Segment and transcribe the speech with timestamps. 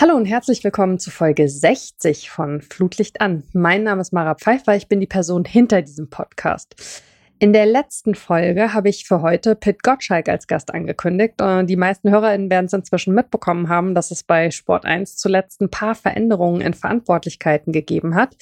[0.00, 3.42] Hallo und herzlich willkommen zu Folge 60 von Flutlicht an.
[3.52, 6.76] Mein Name ist Mara Pfeiffer, ich bin die Person hinter diesem Podcast.
[7.40, 11.34] In der letzten Folge habe ich für heute Pit Gottschalk als Gast angekündigt.
[11.38, 15.70] Die meisten HörerInnen werden es inzwischen mitbekommen haben, dass es bei Sport 1 zuletzt ein
[15.70, 18.34] paar Veränderungen in Verantwortlichkeiten gegeben hat.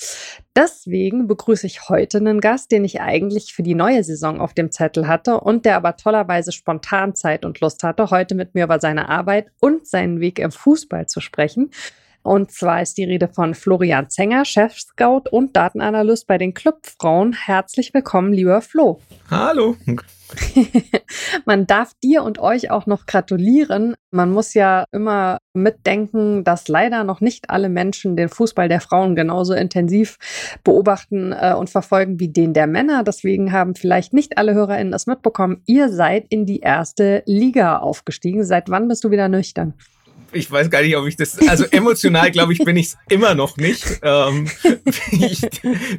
[0.56, 4.72] Deswegen begrüße ich heute einen Gast, den ich eigentlich für die neue Saison auf dem
[4.72, 8.80] Zettel hatte und der aber tollerweise spontan Zeit und Lust hatte, heute mit mir über
[8.80, 11.70] seine Arbeit und seinen Weg im Fußball zu sprechen.
[12.26, 17.32] Und zwar ist die Rede von Florian Zenger, Chef-Scout und Datenanalyst bei den Clubfrauen.
[17.32, 18.98] Herzlich willkommen, lieber Flo.
[19.30, 19.76] Hallo.
[21.44, 23.94] Man darf dir und euch auch noch gratulieren.
[24.10, 29.14] Man muss ja immer mitdenken, dass leider noch nicht alle Menschen den Fußball der Frauen
[29.14, 30.16] genauso intensiv
[30.64, 33.04] beobachten äh, und verfolgen wie den der Männer.
[33.04, 35.62] Deswegen haben vielleicht nicht alle HörerInnen es mitbekommen.
[35.64, 38.44] Ihr seid in die erste Liga aufgestiegen.
[38.44, 39.74] Seit wann bist du wieder nüchtern?
[40.32, 43.34] Ich weiß gar nicht, ob ich das, also emotional glaube ich, bin ich es immer
[43.34, 44.00] noch nicht.
[44.02, 44.48] Ähm,
[45.10, 45.42] ich,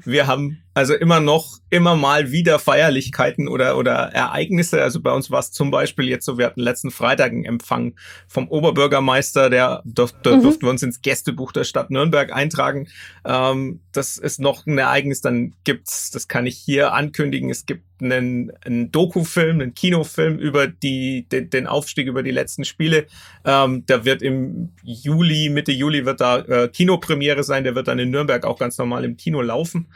[0.06, 4.82] wir haben also immer noch, immer mal wieder Feierlichkeiten oder, oder Ereignisse.
[4.82, 7.96] Also bei uns war es zum Beispiel jetzt so, wir hatten letzten Freitag einen Empfang
[8.28, 10.44] vom Oberbürgermeister, der durf, mhm.
[10.44, 12.90] durften wir uns ins Gästebuch der Stadt Nürnberg eintragen.
[13.26, 17.87] Ähm, das ist noch ein Ereignis, dann gibt's, das kann ich hier ankündigen, es gibt
[18.02, 23.08] einen, einen Doku-Film, einen Kinofilm über die, den, den Aufstieg, über die letzten Spiele.
[23.46, 28.00] Ähm, der wird im Juli, Mitte Juli wird da äh, Kinopremiere sein, der wird dann
[28.00, 29.88] in Nürnberg auch ganz normal im Kino laufen.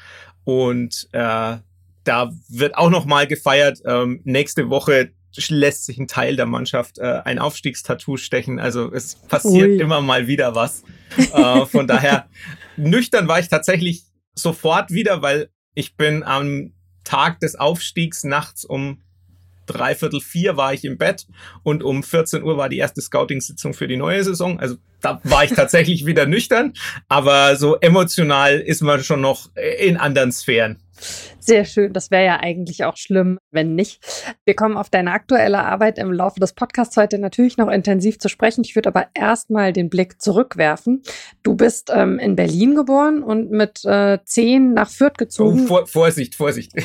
[0.43, 1.57] Und äh,
[2.03, 3.79] da wird auch noch mal gefeiert.
[3.85, 5.11] Ähm, nächste Woche
[5.49, 8.59] lässt sich ein Teil der Mannschaft äh, ein Aufstiegstattoo stechen.
[8.59, 9.77] Also es passiert Ui.
[9.77, 10.83] immer mal wieder was.
[11.17, 12.27] Äh, von daher
[12.77, 19.01] nüchtern war ich tatsächlich sofort wieder, weil ich bin am Tag des Aufstiegs nachts um
[19.65, 21.27] dreiviertel vier war ich im Bett
[21.63, 24.59] und um 14 Uhr war die erste Scouting-Sitzung für die neue Saison.
[24.59, 26.73] Also da war ich tatsächlich wieder nüchtern,
[27.07, 30.81] aber so emotional ist man schon noch in anderen Sphären.
[31.39, 31.93] Sehr schön.
[31.93, 33.99] Das wäre ja eigentlich auch schlimm, wenn nicht.
[34.45, 38.29] Wir kommen auf deine aktuelle Arbeit im Laufe des Podcasts heute natürlich noch intensiv zu
[38.29, 38.63] sprechen.
[38.63, 41.01] Ich würde aber erstmal den Blick zurückwerfen.
[41.43, 45.63] Du bist ähm, in Berlin geboren und mit äh, zehn nach Fürth gezogen.
[45.63, 46.73] Oh, vor, Vorsicht, Vorsicht.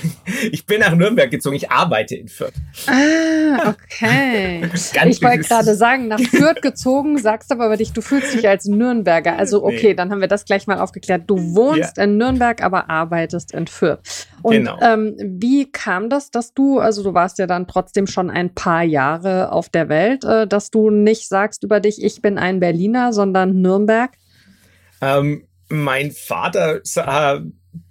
[0.52, 1.56] Ich bin nach Nürnberg gezogen.
[1.56, 2.52] Ich arbeite in Fürth.
[2.86, 4.68] Ah, okay.
[4.74, 8.66] ich wollte gerade sagen, nach Fürth gezogen, sagst aber über dich, du fühlst dich als
[8.66, 9.38] Nürnberger.
[9.38, 9.94] Also okay, nee.
[9.94, 11.24] dann haben wir das gleich mal aufgeklärt.
[11.26, 12.04] Du wohnst ja.
[12.04, 14.00] in Nürnberg, aber arbeitest in Fürth.
[14.42, 14.78] Und genau.
[14.80, 18.82] ähm, wie kam das, dass du, also du warst ja dann trotzdem schon ein paar
[18.82, 23.12] Jahre auf der Welt, äh, dass du nicht sagst über dich, ich bin ein Berliner,
[23.12, 24.10] sondern Nürnberg?
[25.00, 27.40] Ähm, mein Vater äh,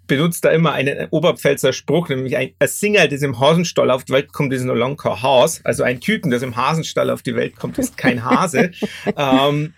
[0.08, 4.14] benutzt da immer einen Oberpfälzer Spruch, nämlich ein, ein Singer, das im Hasenstall auf die
[4.14, 5.62] Welt kommt, ist no longer Haus.
[5.64, 8.72] Also ein Küken, das im Hasenstall auf die Welt kommt, ist kein Hase.
[9.18, 9.74] ähm,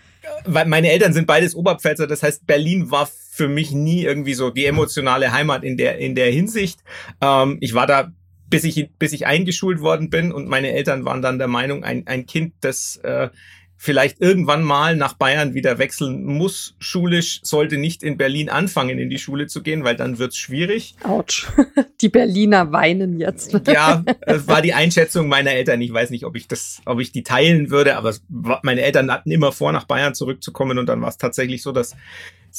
[0.45, 4.49] weil meine Eltern sind beides Oberpfälzer, das heißt, Berlin war für mich nie irgendwie so
[4.49, 6.79] die emotionale Heimat in der, in der Hinsicht.
[7.21, 8.11] Ähm, ich war da
[8.49, 12.07] bis ich, bis ich eingeschult worden bin und meine Eltern waren dann der Meinung, ein,
[12.07, 13.29] ein Kind, das äh,
[13.77, 19.09] vielleicht irgendwann mal nach Bayern wieder wechseln muss, schulisch, sollte nicht in Berlin anfangen, in
[19.09, 20.95] die Schule zu gehen, weil dann wird's schwierig.
[21.03, 21.47] Autsch.
[22.01, 23.57] Die Berliner weinen jetzt.
[23.67, 25.81] Ja, es war die Einschätzung meiner Eltern.
[25.81, 28.15] Ich weiß nicht, ob ich das, ob ich die teilen würde, aber
[28.63, 31.95] meine Eltern hatten immer vor, nach Bayern zurückzukommen und dann war es tatsächlich so, dass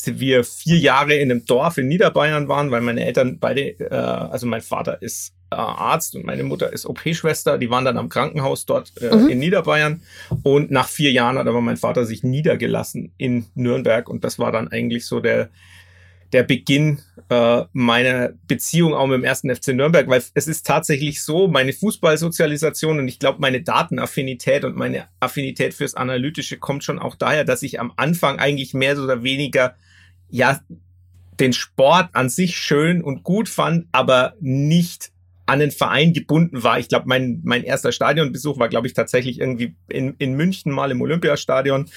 [0.05, 4.47] wir vier Jahre in einem Dorf in Niederbayern waren, weil meine Eltern beide, äh, also
[4.47, 7.59] mein Vater ist äh, Arzt und meine Mutter ist OP-Schwester.
[7.59, 9.28] Die waren dann am Krankenhaus dort äh, mhm.
[9.28, 10.03] in Niederbayern.
[10.42, 14.09] Und nach vier Jahren hat aber mein Vater sich niedergelassen in Nürnberg.
[14.09, 15.48] Und das war dann eigentlich so der,
[16.32, 17.00] der Beginn
[17.31, 21.72] äh, meiner Beziehung auch mit dem ersten FC Nürnberg, weil es ist tatsächlich so, meine
[21.72, 27.44] Fußballsozialisation und ich glaube, meine Datenaffinität und meine Affinität fürs Analytische kommt schon auch daher,
[27.44, 29.75] dass ich am Anfang eigentlich mehr oder weniger
[30.30, 30.60] ja
[31.41, 35.12] den Sport an sich schön und gut fand, aber nicht
[35.48, 36.78] an den Verein gebunden war.
[36.78, 40.91] Ich glaube, mein, mein erster Stadionbesuch war, glaube ich, tatsächlich irgendwie in, in München mal
[40.91, 41.89] im Olympiastadion.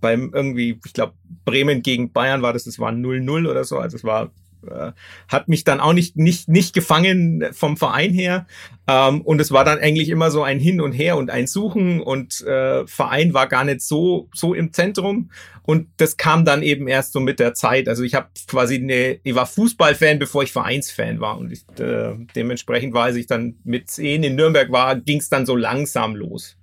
[0.00, 1.14] Beim irgendwie, ich glaube,
[1.44, 3.78] Bremen gegen Bayern war das, das war 0-0 oder so.
[3.78, 4.30] Also es war
[4.68, 4.92] äh,
[5.28, 8.46] hat mich dann auch nicht, nicht, nicht gefangen vom Verein her.
[8.88, 12.00] Ähm, und es war dann eigentlich immer so ein Hin und Her und ein Suchen
[12.00, 15.30] und äh, Verein war gar nicht so, so im Zentrum.
[15.62, 17.88] Und das kam dann eben erst so mit der Zeit.
[17.88, 21.38] Also ich habe quasi eine, ich war Fußballfan, bevor ich Vereinsfan war.
[21.38, 25.28] Und ich, äh, dementsprechend war, als ich dann mit 10 in Nürnberg war, ging es
[25.28, 26.56] dann so langsam los.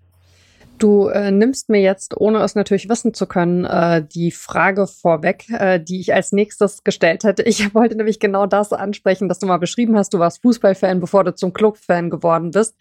[0.77, 5.45] Du äh, nimmst mir jetzt, ohne es natürlich wissen zu können, äh, die Frage vorweg,
[5.49, 7.43] äh, die ich als nächstes gestellt hätte.
[7.43, 11.23] Ich wollte nämlich genau das ansprechen, dass du mal beschrieben hast, du warst Fußballfan, bevor
[11.23, 12.75] du zum Clubfan geworden bist.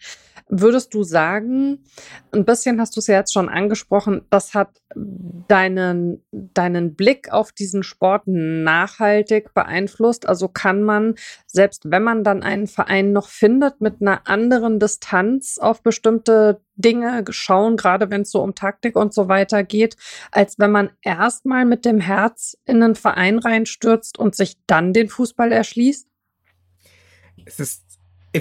[0.49, 1.83] Würdest du sagen,
[2.31, 7.51] ein bisschen hast du es ja jetzt schon angesprochen, das hat deinen, deinen Blick auf
[7.51, 10.27] diesen Sport nachhaltig beeinflusst?
[10.27, 11.15] Also kann man,
[11.47, 17.23] selbst wenn man dann einen Verein noch findet, mit einer anderen Distanz auf bestimmte Dinge
[17.29, 19.97] schauen, gerade wenn es so um Taktik und so weiter geht,
[20.31, 25.09] als wenn man erstmal mit dem Herz in einen Verein reinstürzt und sich dann den
[25.09, 26.07] Fußball erschließt?
[27.45, 27.83] Es ist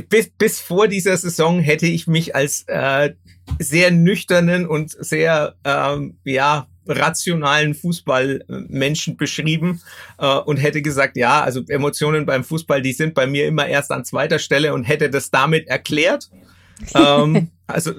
[0.08, 3.14] bis, bis vor dieser Saison hätte ich mich als äh,
[3.58, 9.82] sehr nüchternen und sehr ähm, ja rationalen Fußballmenschen beschrieben
[10.18, 13.90] äh, und hätte gesagt, ja, also Emotionen beim Fußball, die sind bei mir immer erst
[13.90, 16.30] an zweiter Stelle und hätte das damit erklärt.
[16.94, 17.92] ähm, also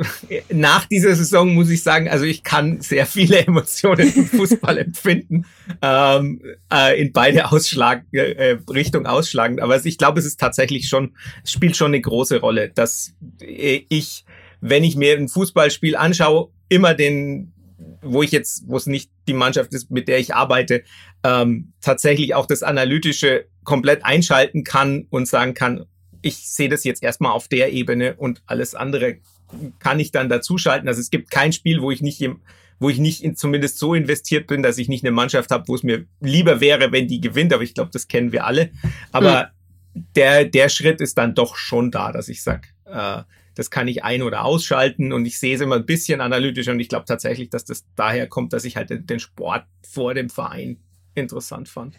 [0.50, 5.46] nach dieser Saison muss ich sagen, also ich kann sehr viele Emotionen im Fußball empfinden,
[5.82, 6.42] ähm,
[6.72, 9.62] äh, in beide Ausschlag, äh, Richtung ausschlagend.
[9.62, 14.26] Aber ich glaube, es ist tatsächlich schon, es spielt schon eine große Rolle, dass ich,
[14.62, 17.52] wenn ich mir ein Fußballspiel anschaue, immer den,
[18.02, 20.84] wo ich jetzt, wo es nicht die Mannschaft ist, mit der ich arbeite,
[21.24, 25.86] ähm, tatsächlich auch das Analytische komplett einschalten kann und sagen kann,
[26.22, 29.18] ich sehe das jetzt erstmal auf der Ebene und alles andere
[29.80, 30.88] kann ich dann dazuschalten.
[30.88, 32.22] Also es gibt kein Spiel, wo ich nicht
[32.80, 35.76] wo ich nicht in, zumindest so investiert bin, dass ich nicht eine Mannschaft habe, wo
[35.76, 37.54] es mir lieber wäre, wenn die gewinnt.
[37.54, 38.70] Aber ich glaube, das kennen wir alle.
[39.12, 39.52] Aber
[39.94, 40.06] mhm.
[40.16, 43.24] der, der Schritt ist dann doch schon da, dass ich sage, äh,
[43.56, 46.80] das kann ich ein- oder ausschalten und ich sehe es immer ein bisschen analytisch und
[46.80, 50.30] ich glaube tatsächlich, dass das daher kommt, dass ich halt den, den Sport vor dem
[50.30, 50.78] Verein
[51.16, 51.96] interessant fand.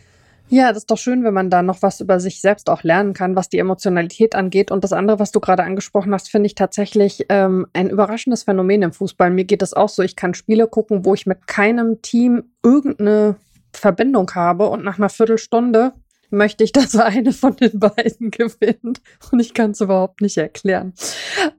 [0.51, 3.13] Ja, das ist doch schön, wenn man da noch was über sich selbst auch lernen
[3.13, 4.71] kann, was die Emotionalität angeht.
[4.71, 8.83] Und das andere, was du gerade angesprochen hast, finde ich tatsächlich ähm, ein überraschendes Phänomen
[8.83, 9.31] im Fußball.
[9.31, 13.37] Mir geht es auch so, ich kann Spiele gucken, wo ich mit keinem Team irgendeine
[13.75, 15.93] Verbindung habe und nach einer Viertelstunde
[16.31, 19.01] möchte ich, dass eine von den beiden gewinnt.
[19.33, 20.93] Und ich kann es überhaupt nicht erklären.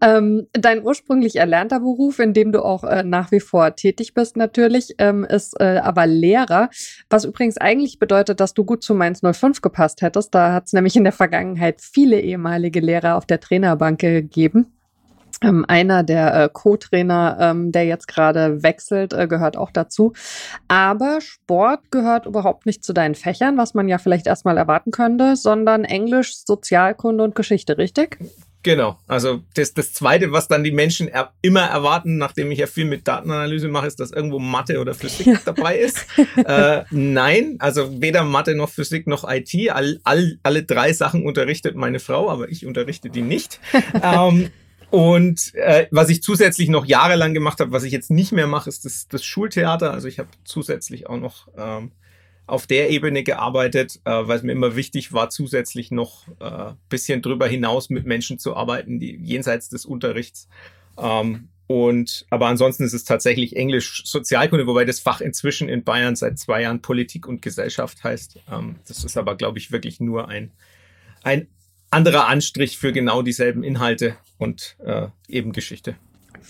[0.01, 4.37] Ähm, dein ursprünglich erlernter Beruf, in dem du auch äh, nach wie vor tätig bist
[4.37, 6.69] natürlich, ähm, ist äh, aber Lehrer.
[7.09, 10.33] Was übrigens eigentlich bedeutet, dass du gut zu Mainz 05 gepasst hättest.
[10.33, 14.78] Da hat es nämlich in der Vergangenheit viele ehemalige Lehrer auf der Trainerbank gegeben.
[15.41, 20.13] Ähm, einer der äh, Co-Trainer, ähm, der jetzt gerade wechselt, äh, gehört auch dazu.
[20.67, 25.35] Aber Sport gehört überhaupt nicht zu deinen Fächern, was man ja vielleicht erstmal erwarten könnte,
[25.35, 28.17] sondern Englisch, Sozialkunde und Geschichte, richtig?
[28.61, 28.99] Genau.
[29.07, 32.85] Also das, das Zweite, was dann die Menschen er, immer erwarten, nachdem ich ja viel
[32.85, 35.39] mit Datenanalyse mache, ist, dass irgendwo Mathe oder Physik ja.
[35.45, 36.05] dabei ist.
[36.35, 39.55] äh, nein, also weder Mathe noch Physik noch IT.
[39.71, 43.61] All, all, alle drei Sachen unterrichtet meine Frau, aber ich unterrichte die nicht.
[44.03, 44.49] ähm,
[44.91, 48.69] und äh, was ich zusätzlich noch jahrelang gemacht habe, was ich jetzt nicht mehr mache,
[48.69, 49.91] ist das, das Schultheater.
[49.91, 51.91] Also ich habe zusätzlich auch noch ähm,
[52.47, 57.21] auf der Ebene gearbeitet, äh, weil es mir immer wichtig war, zusätzlich noch äh, bisschen
[57.21, 60.47] drüber hinaus mit Menschen zu arbeiten, die jenseits des Unterrichts.
[60.97, 66.15] Ähm, und aber ansonsten ist es tatsächlich Englisch Sozialkunde, wobei das Fach inzwischen in Bayern
[66.15, 68.39] seit zwei Jahren Politik und Gesellschaft heißt.
[68.51, 70.51] Ähm, das ist aber, glaube ich, wirklich nur ein,
[71.21, 71.47] ein
[71.91, 75.95] anderer Anstrich für genau dieselben Inhalte und äh, eben Geschichte.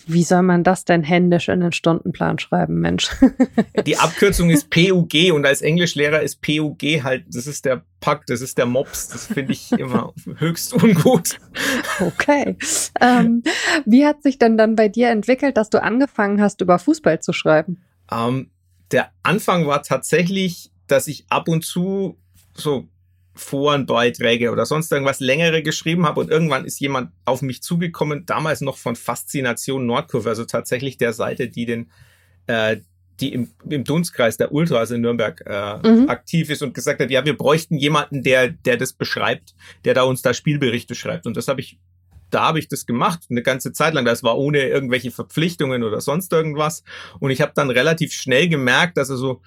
[0.07, 3.09] Wie soll man das denn händisch in den Stundenplan schreiben, Mensch?
[3.85, 8.41] Die Abkürzung ist PUG und als Englischlehrer ist PUG halt, das ist der Pack, das
[8.41, 9.07] ist der Mops.
[9.09, 11.39] Das finde ich immer höchst ungut.
[11.99, 12.57] Okay.
[13.01, 13.43] Ähm,
[13.85, 17.33] wie hat sich denn dann bei dir entwickelt, dass du angefangen hast, über Fußball zu
[17.33, 17.81] schreiben?
[18.11, 18.49] Ähm,
[18.91, 22.17] der Anfang war tatsächlich, dass ich ab und zu
[22.53, 22.87] so
[23.39, 28.61] Forenbeiträge oder sonst irgendwas längere geschrieben habe und irgendwann ist jemand auf mich zugekommen, damals
[28.61, 31.91] noch von Faszination Nordkurve, also tatsächlich der Seite, die den
[32.47, 32.77] äh,
[33.19, 36.09] die im, im Dunstkreis der Ultras in Nürnberg äh, mhm.
[36.09, 39.55] aktiv ist und gesagt hat, ja, wir bräuchten jemanden, der, der das beschreibt,
[39.85, 41.27] der da uns da Spielberichte schreibt.
[41.27, 41.79] Und das habe ich,
[42.29, 44.05] da habe ich das gemacht, eine ganze Zeit lang.
[44.05, 46.83] Das war ohne irgendwelche Verpflichtungen oder sonst irgendwas.
[47.19, 49.41] Und ich habe dann relativ schnell gemerkt, dass er so,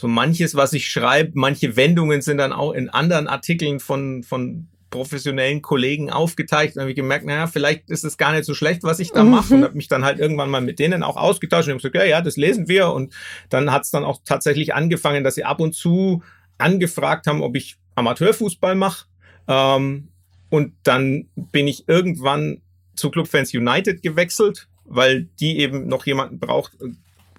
[0.00, 4.66] so manches, was ich schreibe, manche Wendungen sind dann auch in anderen Artikeln von, von
[4.88, 6.74] professionellen Kollegen aufgeteilt.
[6.74, 9.22] Und habe ich gemerkt, naja, vielleicht ist es gar nicht so schlecht, was ich da
[9.22, 9.30] mhm.
[9.30, 9.54] mache.
[9.54, 12.04] Und habe mich dann halt irgendwann mal mit denen auch ausgetauscht und habe gesagt, ja,
[12.04, 12.90] ja, das lesen wir.
[12.92, 13.12] Und
[13.50, 16.22] dann hat es dann auch tatsächlich angefangen, dass sie ab und zu
[16.56, 19.04] angefragt haben, ob ich Amateurfußball mache.
[19.48, 20.08] Ähm,
[20.48, 22.62] und dann bin ich irgendwann
[22.96, 26.72] zu Clubfans United gewechselt, weil die eben noch jemanden braucht,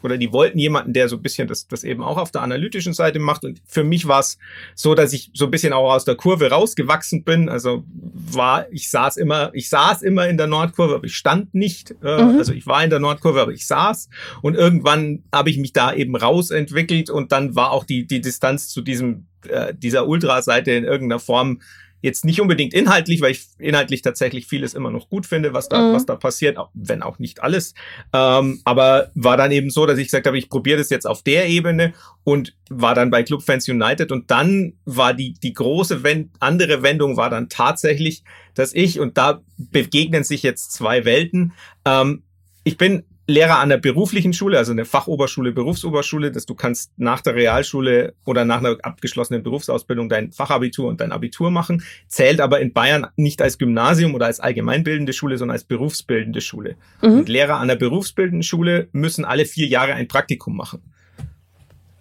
[0.03, 2.93] oder die wollten jemanden, der so ein bisschen das, das eben auch auf der analytischen
[2.93, 3.43] Seite macht.
[3.43, 4.37] Und für mich war es
[4.75, 7.49] so, dass ich so ein bisschen auch aus der Kurve rausgewachsen bin.
[7.49, 11.91] Also war, ich saß immer, ich saß immer in der Nordkurve, aber ich stand nicht.
[12.03, 12.37] Äh, mhm.
[12.37, 14.09] Also ich war in der Nordkurve, aber ich saß.
[14.41, 18.69] Und irgendwann habe ich mich da eben rausentwickelt und dann war auch die, die Distanz
[18.69, 21.59] zu diesem, äh, dieser Ultraseite in irgendeiner Form
[22.01, 25.81] Jetzt nicht unbedingt inhaltlich, weil ich inhaltlich tatsächlich vieles immer noch gut finde, was da,
[25.81, 25.93] mhm.
[25.93, 27.73] was da passiert, wenn auch nicht alles.
[28.13, 31.21] Ähm, aber war dann eben so, dass ich gesagt habe, ich probiere das jetzt auf
[31.21, 31.93] der Ebene
[32.23, 36.83] und war dann bei Club Fans United und dann war die, die große Wend andere
[36.83, 41.53] Wendung war dann tatsächlich, dass ich, und da begegnen sich jetzt zwei Welten,
[41.85, 42.23] ähm,
[42.63, 47.21] ich bin Lehrer an der beruflichen Schule, also eine Fachoberschule, Berufsoberschule, dass du kannst nach
[47.21, 52.59] der Realschule oder nach einer abgeschlossenen Berufsausbildung dein Fachabitur und dein Abitur machen, zählt aber
[52.59, 56.75] in Bayern nicht als Gymnasium oder als allgemeinbildende Schule, sondern als berufsbildende Schule.
[57.01, 57.19] Mhm.
[57.19, 60.81] Und Lehrer an der berufsbildenden Schule müssen alle vier Jahre ein Praktikum machen.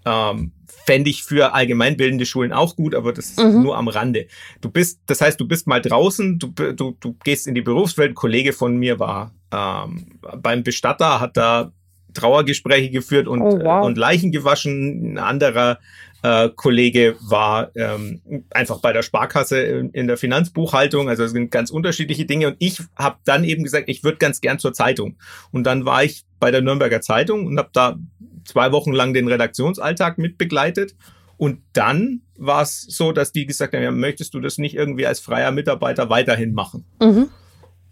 [0.06, 0.52] Ähm,
[0.86, 3.62] Fände ich für allgemeinbildende Schulen auch gut, aber das ist mhm.
[3.62, 4.26] nur am Rande.
[4.62, 8.12] Du bist, das heißt, du bist mal draußen, du, du, du gehst in die Berufswelt.
[8.12, 11.73] Ein Kollege von mir war ähm, beim Bestatter, hat da
[12.14, 13.85] Trauergespräche geführt und, oh, wow.
[13.85, 15.12] und Leichen gewaschen.
[15.14, 15.78] Ein anderer
[16.23, 21.09] äh, Kollege war ähm, einfach bei der Sparkasse in, in der Finanzbuchhaltung.
[21.09, 22.49] Also es sind ganz unterschiedliche Dinge.
[22.49, 25.16] Und ich habe dann eben gesagt, ich würde ganz gern zur Zeitung.
[25.50, 27.99] Und dann war ich bei der Nürnberger Zeitung und habe da
[28.45, 30.95] zwei Wochen lang den Redaktionsalltag mitbegleitet.
[31.37, 35.07] Und dann war es so, dass die gesagt haben, ja, möchtest du das nicht irgendwie
[35.07, 36.85] als freier Mitarbeiter weiterhin machen?
[37.00, 37.30] Mhm.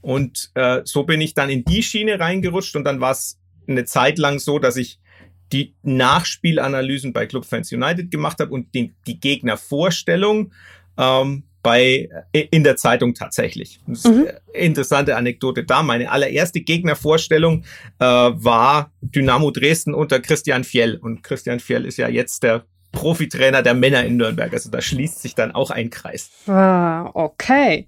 [0.00, 3.84] Und äh, so bin ich dann in die Schiene reingerutscht und dann war es eine
[3.84, 4.98] Zeit lang so, dass ich
[5.52, 10.52] die Nachspielanalysen bei Club Fans United gemacht habe und die, die Gegnervorstellung
[10.98, 13.80] ähm, bei äh, in der Zeitung tatsächlich.
[13.86, 14.28] Mhm.
[14.52, 15.82] Interessante Anekdote da.
[15.82, 17.64] Meine allererste Gegnervorstellung
[17.98, 20.96] äh, war Dynamo Dresden unter Christian Fjell.
[20.96, 24.52] Und Christian Fjell ist ja jetzt der Profitrainer der Männer in Nürnberg.
[24.52, 26.30] Also da schließt sich dann auch ein Kreis.
[26.46, 27.86] Ah, okay.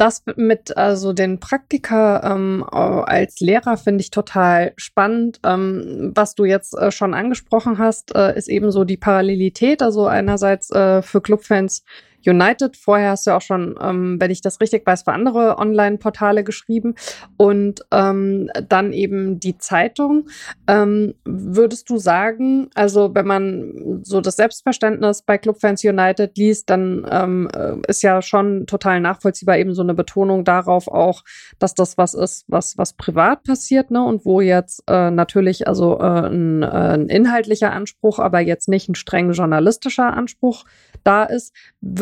[0.00, 5.40] Das mit also den Praktika ähm, als Lehrer finde ich total spannend.
[5.44, 9.82] Ähm, was du jetzt äh, schon angesprochen hast, äh, ist eben so die Parallelität.
[9.82, 11.84] Also einerseits äh, für Clubfans
[12.26, 12.76] United.
[12.76, 16.94] Vorher hast du auch schon, ähm, wenn ich das richtig weiß, für andere Online-Portale geschrieben
[17.36, 20.28] und ähm, dann eben die Zeitung.
[20.66, 27.06] Ähm, würdest du sagen, also wenn man so das Selbstverständnis bei Clubfans United liest, dann
[27.10, 31.22] ähm, äh, ist ja schon total nachvollziehbar eben so eine Betonung darauf auch,
[31.58, 34.02] dass das was ist, was, was privat passiert, ne?
[34.02, 38.88] Und wo jetzt äh, natürlich also äh, ein, äh, ein inhaltlicher Anspruch, aber jetzt nicht
[38.88, 40.64] ein streng journalistischer Anspruch
[41.04, 41.54] da ist.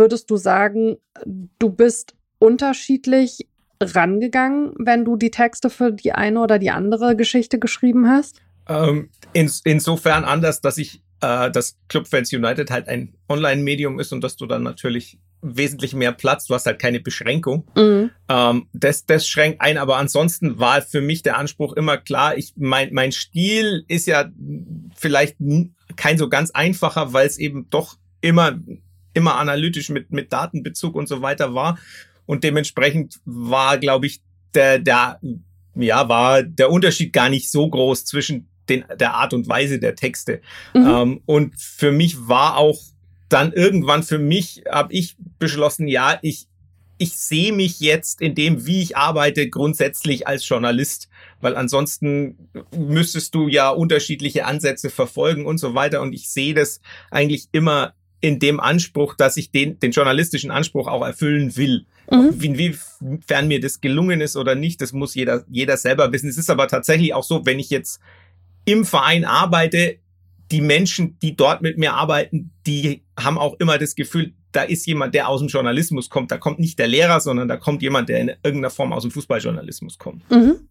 [0.09, 0.97] Würdest du sagen,
[1.59, 3.47] du bist unterschiedlich
[3.79, 8.41] rangegangen, wenn du die Texte für die eine oder die andere Geschichte geschrieben hast?
[8.71, 14.15] Ähm, ins, insofern anders, dass ich, äh, dass Club Fans United halt ein Online-Medium ist
[14.15, 17.69] und dass du dann natürlich wesentlich mehr Platz, du hast halt keine Beschränkung.
[17.77, 18.09] Mhm.
[18.31, 22.55] Ähm, das, das schränkt ein, aber ansonsten war für mich der Anspruch immer klar, ich,
[22.57, 24.31] mein, mein Stil ist ja
[24.97, 25.37] vielleicht
[25.97, 28.59] kein so ganz einfacher, weil es eben doch immer
[29.19, 31.79] immer analytisch mit, mit Datenbezug und so weiter war.
[32.25, 34.21] Und dementsprechend war, glaube ich,
[34.55, 35.21] der, der,
[35.75, 39.95] ja, war der Unterschied gar nicht so groß zwischen den, der Art und Weise der
[39.95, 40.41] Texte.
[40.75, 40.87] Mhm.
[40.87, 42.81] Ähm, und für mich war auch
[43.29, 46.47] dann irgendwann für mich, habe ich beschlossen, ja, ich,
[46.99, 51.09] ich sehe mich jetzt in dem, wie ich arbeite, grundsätzlich als Journalist,
[51.41, 56.03] weil ansonsten müsstest du ja unterschiedliche Ansätze verfolgen und so weiter.
[56.03, 60.89] Und ich sehe das eigentlich immer in dem Anspruch, dass ich den, den journalistischen Anspruch
[60.89, 61.87] auch erfüllen will.
[62.11, 62.39] Mhm.
[62.41, 66.29] Inwiefern mir das gelungen ist oder nicht, das muss jeder, jeder selber wissen.
[66.29, 68.01] Es ist aber tatsächlich auch so, wenn ich jetzt
[68.65, 69.99] im Verein arbeite,
[70.51, 74.87] die Menschen, die dort mit mir arbeiten, die haben auch immer das Gefühl, da ist
[74.87, 76.31] jemand, der aus dem Journalismus kommt.
[76.31, 79.11] Da kommt nicht der Lehrer, sondern da kommt jemand, der in irgendeiner Form aus dem
[79.11, 80.31] Fußballjournalismus kommt.
[80.31, 80.69] Mhm.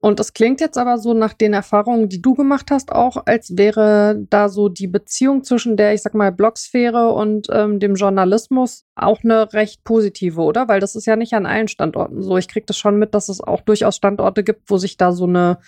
[0.00, 3.56] Und das klingt jetzt aber so nach den Erfahrungen, die du gemacht hast, auch als
[3.58, 8.84] wäre da so die Beziehung zwischen der, ich sag mal, Blogsphäre und ähm, dem Journalismus
[8.94, 10.68] auch eine recht positive, oder?
[10.68, 12.38] Weil das ist ja nicht an allen Standorten so.
[12.38, 15.26] Ich kriege das schon mit, dass es auch durchaus Standorte gibt, wo sich da so
[15.26, 15.58] eine,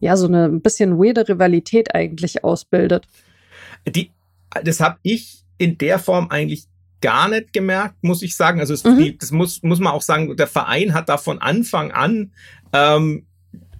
[0.00, 3.06] ja, so eine ein bisschen weirde Rivalität eigentlich ausbildet.
[3.86, 4.10] Die,
[4.64, 6.66] das habe ich in der Form eigentlich
[7.00, 8.60] gar nicht gemerkt, muss ich sagen.
[8.60, 9.16] Also es, mhm.
[9.18, 12.32] das muss, muss man auch sagen, der Verein hat da von Anfang an
[12.72, 13.26] ähm,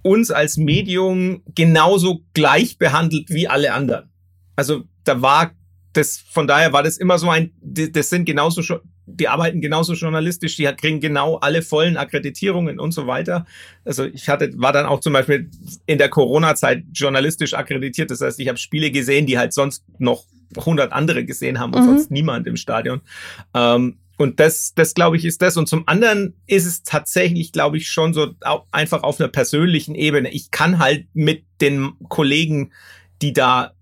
[0.03, 4.11] uns als Medium genauso gleich behandelt wie alle anderen.
[4.57, 5.53] Also da war
[5.93, 9.95] das, von daher war das immer so ein, das sind genauso schon, die arbeiten genauso
[9.95, 13.47] journalistisch, die kriegen genau alle vollen Akkreditierungen und so weiter.
[13.85, 15.51] Also ich hatte, war dann auch zum Beispiel
[15.87, 18.11] in der Corona-Zeit journalistisch akkreditiert.
[18.11, 20.25] Das heißt, ich habe Spiele gesehen, die halt sonst noch
[20.57, 21.87] 100 andere gesehen haben und mhm.
[21.87, 23.01] sonst niemand im Stadion.
[23.55, 25.57] Ähm, und das, das glaube ich, ist das.
[25.57, 28.35] Und zum anderen ist es tatsächlich, glaube ich, schon so
[28.73, 30.31] einfach auf einer persönlichen Ebene.
[30.31, 32.73] Ich kann halt mit den Kollegen,
[33.23, 33.73] die da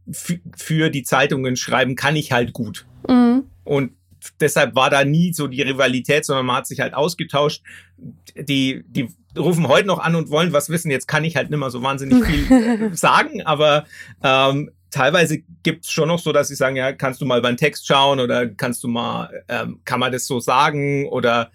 [0.56, 2.86] für die Zeitungen schreiben, kann ich halt gut.
[3.08, 3.44] Mhm.
[3.64, 3.92] Und
[4.40, 7.62] deshalb war da nie so die Rivalität, sondern man hat sich halt ausgetauscht.
[8.36, 10.90] Die, die rufen heute noch an und wollen was wissen.
[10.90, 13.86] Jetzt kann ich halt nicht mehr so wahnsinnig viel sagen, aber
[14.22, 17.86] ähm, teilweise gibt's schon noch so, dass sie sagen, ja, kannst du mal beim Text
[17.86, 21.50] schauen oder kannst du mal, ähm, kann man das so sagen oder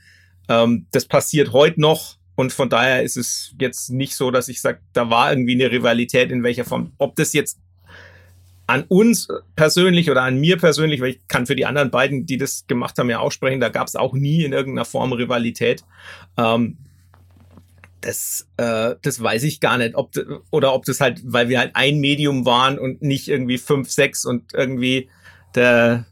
[0.47, 2.17] ähm, das passiert heute noch.
[2.35, 5.71] Und von daher ist es jetzt nicht so, dass ich sage, da war irgendwie eine
[5.71, 6.93] Rivalität in welcher Form.
[6.97, 7.59] Ob das jetzt
[8.71, 12.37] an uns persönlich oder an mir persönlich, weil ich kann für die anderen beiden, die
[12.37, 15.83] das gemacht haben, ja auch sprechen, da gab es auch nie in irgendeiner Form Rivalität.
[16.37, 16.77] Ähm,
[17.99, 20.11] das, äh, das weiß ich gar nicht, ob
[20.51, 24.23] oder ob das halt, weil wir halt ein Medium waren und nicht irgendwie fünf, sechs
[24.25, 25.09] und irgendwie
[25.55, 26.05] der,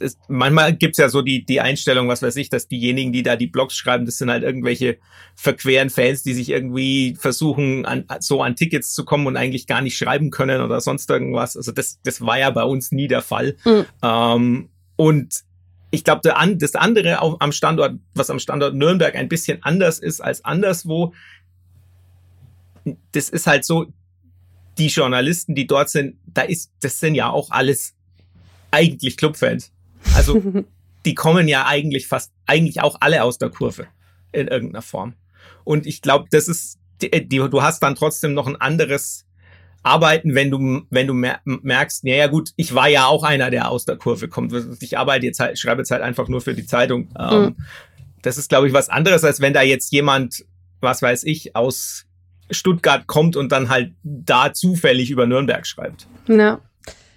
[0.00, 3.36] ist, manchmal gibt's ja so die, die Einstellung, was weiß ich, dass diejenigen, die da
[3.36, 4.98] die Blogs schreiben, das sind halt irgendwelche
[5.34, 9.80] verqueren Fans, die sich irgendwie versuchen, an, so an Tickets zu kommen und eigentlich gar
[9.80, 11.56] nicht schreiben können oder sonst irgendwas.
[11.56, 13.56] Also das, das war ja bei uns nie der Fall.
[13.64, 13.84] Mhm.
[14.02, 15.44] Ähm, und
[15.90, 16.22] ich glaube,
[16.56, 21.12] das andere am Standort, was am Standort Nürnberg ein bisschen anders ist als anderswo,
[23.12, 23.86] das ist halt so,
[24.76, 27.94] die Journalisten, die dort sind, da ist, das sind ja auch alles
[28.74, 29.72] eigentlich Clubfans.
[30.14, 30.42] Also
[31.04, 33.86] die kommen ja eigentlich fast, eigentlich auch alle aus der Kurve
[34.32, 35.14] in irgendeiner Form.
[35.64, 39.26] Und ich glaube, das ist, die, die, du hast dann trotzdem noch ein anderes
[39.82, 43.70] Arbeiten, wenn du, wenn du merkst, ja, ja gut, ich war ja auch einer, der
[43.70, 44.52] aus der Kurve kommt.
[44.80, 47.08] Ich arbeite jetzt halt, schreibe jetzt halt einfach nur für die Zeitung.
[47.18, 47.56] Mhm.
[48.22, 50.44] das ist, glaube ich, was anderes, als wenn da jetzt jemand,
[50.80, 52.06] was weiß ich, aus
[52.50, 56.06] Stuttgart kommt und dann halt da zufällig über Nürnberg schreibt.
[56.28, 56.60] Ja.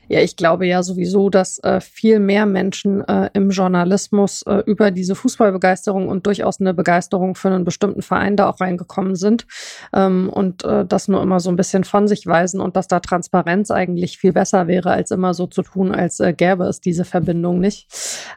[0.09, 4.91] Ja, ich glaube ja sowieso, dass äh, viel mehr Menschen äh, im Journalismus äh, über
[4.91, 9.45] diese Fußballbegeisterung und durchaus eine Begeisterung für einen bestimmten Verein da auch reingekommen sind
[9.93, 12.99] ähm, und äh, das nur immer so ein bisschen von sich weisen und dass da
[13.01, 17.03] Transparenz eigentlich viel besser wäre, als immer so zu tun, als äh, gäbe es diese
[17.03, 17.87] Verbindung nicht.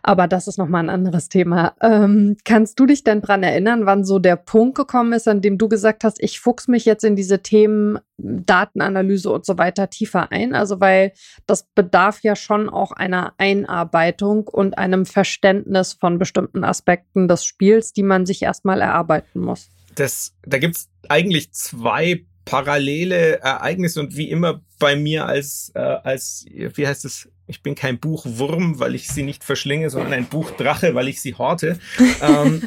[0.02, 1.74] Aber das ist nochmal ein anderes Thema.
[1.80, 5.56] Ähm, kannst du dich denn dran erinnern, wann so der Punkt gekommen ist, an dem
[5.56, 10.32] du gesagt hast, ich fuchs mich jetzt in diese Themen Datenanalyse und so weiter tiefer
[10.32, 10.54] ein?
[10.54, 11.12] Also weil
[11.46, 17.44] das das bedarf ja schon auch einer Einarbeitung und einem Verständnis von bestimmten Aspekten des
[17.44, 19.68] Spiels, die man sich erstmal erarbeiten muss.
[19.94, 25.80] Das, da gibt es eigentlich zwei parallele Ereignisse und wie immer bei mir als, äh,
[25.80, 30.26] als, wie heißt es, ich bin kein Buchwurm, weil ich sie nicht verschlinge, sondern ein
[30.26, 31.78] Buchdrache, weil ich sie horte.
[32.22, 32.62] ähm,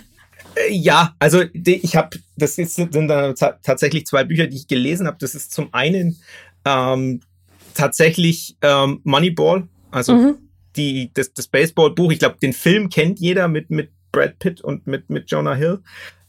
[0.56, 5.18] äh, ja, also ich habe, das sind dann tatsächlich zwei Bücher, die ich gelesen habe.
[5.20, 6.20] Das ist zum einen
[6.66, 7.22] ähm,
[7.74, 10.38] tatsächlich ähm, Moneyball, also mhm.
[10.76, 12.12] die, das, das Baseballbuch.
[12.12, 15.80] Ich glaube, den Film kennt jeder mit, mit Brad Pitt und mit, mit Jonah Hill.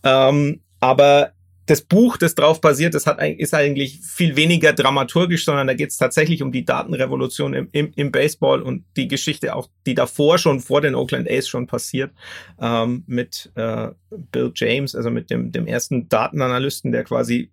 [0.02, 1.32] Ähm, aber
[1.66, 5.90] das Buch, das drauf basiert, das hat, ist eigentlich viel weniger dramaturgisch, sondern da geht
[5.90, 10.36] es tatsächlich um die Datenrevolution im, im, im Baseball und die Geschichte auch, die davor
[10.36, 12.12] schon vor den Oakland A's schon passiert,
[12.60, 17.50] ähm, mit äh, Bill James, also mit dem, dem ersten Datenanalysten, der quasi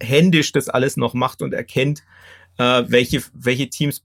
[0.00, 2.02] händisch das alles noch macht und erkennt,
[2.58, 4.04] äh, welche, welche Teams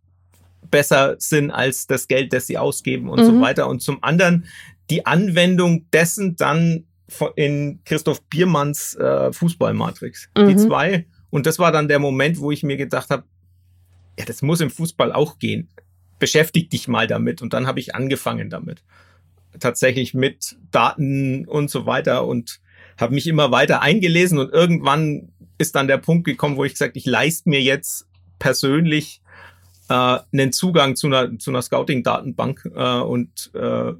[0.72, 3.26] besser sind als das Geld, das sie ausgeben und mhm.
[3.26, 3.68] so weiter.
[3.68, 4.46] Und zum anderen
[4.90, 6.86] die Anwendung dessen dann
[7.36, 10.30] in Christoph Biermanns äh, Fußballmatrix.
[10.38, 10.48] Mhm.
[10.48, 11.06] Die zwei.
[11.30, 13.24] Und das war dann der Moment, wo ich mir gedacht habe,
[14.18, 15.68] ja, das muss im Fußball auch gehen.
[16.20, 17.42] Beschäftig dich mal damit.
[17.42, 18.84] Und dann habe ich angefangen damit.
[19.60, 22.60] Tatsächlich mit Daten und so weiter und
[22.98, 26.98] habe mich immer weiter eingelesen und irgendwann ist dann der Punkt gekommen, wo ich gesagt,
[26.98, 28.08] ich leiste mir jetzt
[28.44, 29.22] persönlich
[29.90, 33.94] äh, einen Zugang zu einer, zu einer Scouting-Datenbank äh, und äh,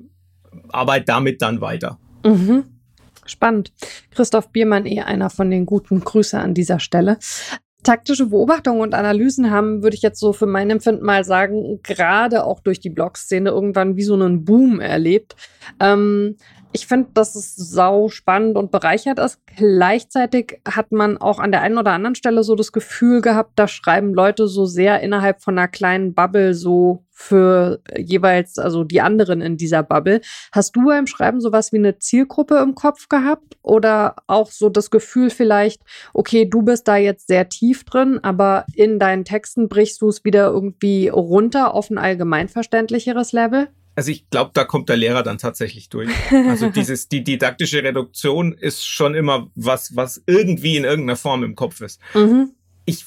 [0.68, 1.98] arbeite damit dann weiter.
[2.26, 2.66] Mhm.
[3.26, 3.72] Spannend.
[4.12, 7.20] Christoph Biermann, eh einer von den guten Grüße an dieser Stelle.
[7.84, 12.44] Taktische Beobachtungen und Analysen haben, würde ich jetzt so für mein Empfinden mal sagen, gerade
[12.44, 15.38] auch durch die Blog-Szene irgendwann wie so einen Boom erlebt.
[15.80, 16.36] Ähm,
[16.74, 19.40] ich finde, dass es sau spannend und bereichert ist.
[19.56, 23.68] Gleichzeitig hat man auch an der einen oder anderen Stelle so das Gefühl gehabt, da
[23.68, 29.42] schreiben Leute so sehr innerhalb von einer kleinen Bubble so für jeweils, also die anderen
[29.42, 30.22] in dieser Bubble.
[30.52, 34.90] Hast du beim Schreiben sowas wie eine Zielgruppe im Kopf gehabt oder auch so das
[34.90, 35.82] Gefühl vielleicht,
[36.14, 40.26] okay, du bist da jetzt sehr tief drin, aber in deinen Texten brichst du es
[40.26, 43.70] wieder irgendwie runter auf ein allgemeinverständlicheres Level?
[43.96, 46.10] Also ich glaube, da kommt der Lehrer dann tatsächlich durch.
[46.32, 51.56] Also dieses, die didaktische Reduktion ist schon immer was, was irgendwie in irgendeiner Form im
[51.56, 52.00] Kopf ist.
[52.14, 52.52] Mhm.
[52.86, 53.06] Ich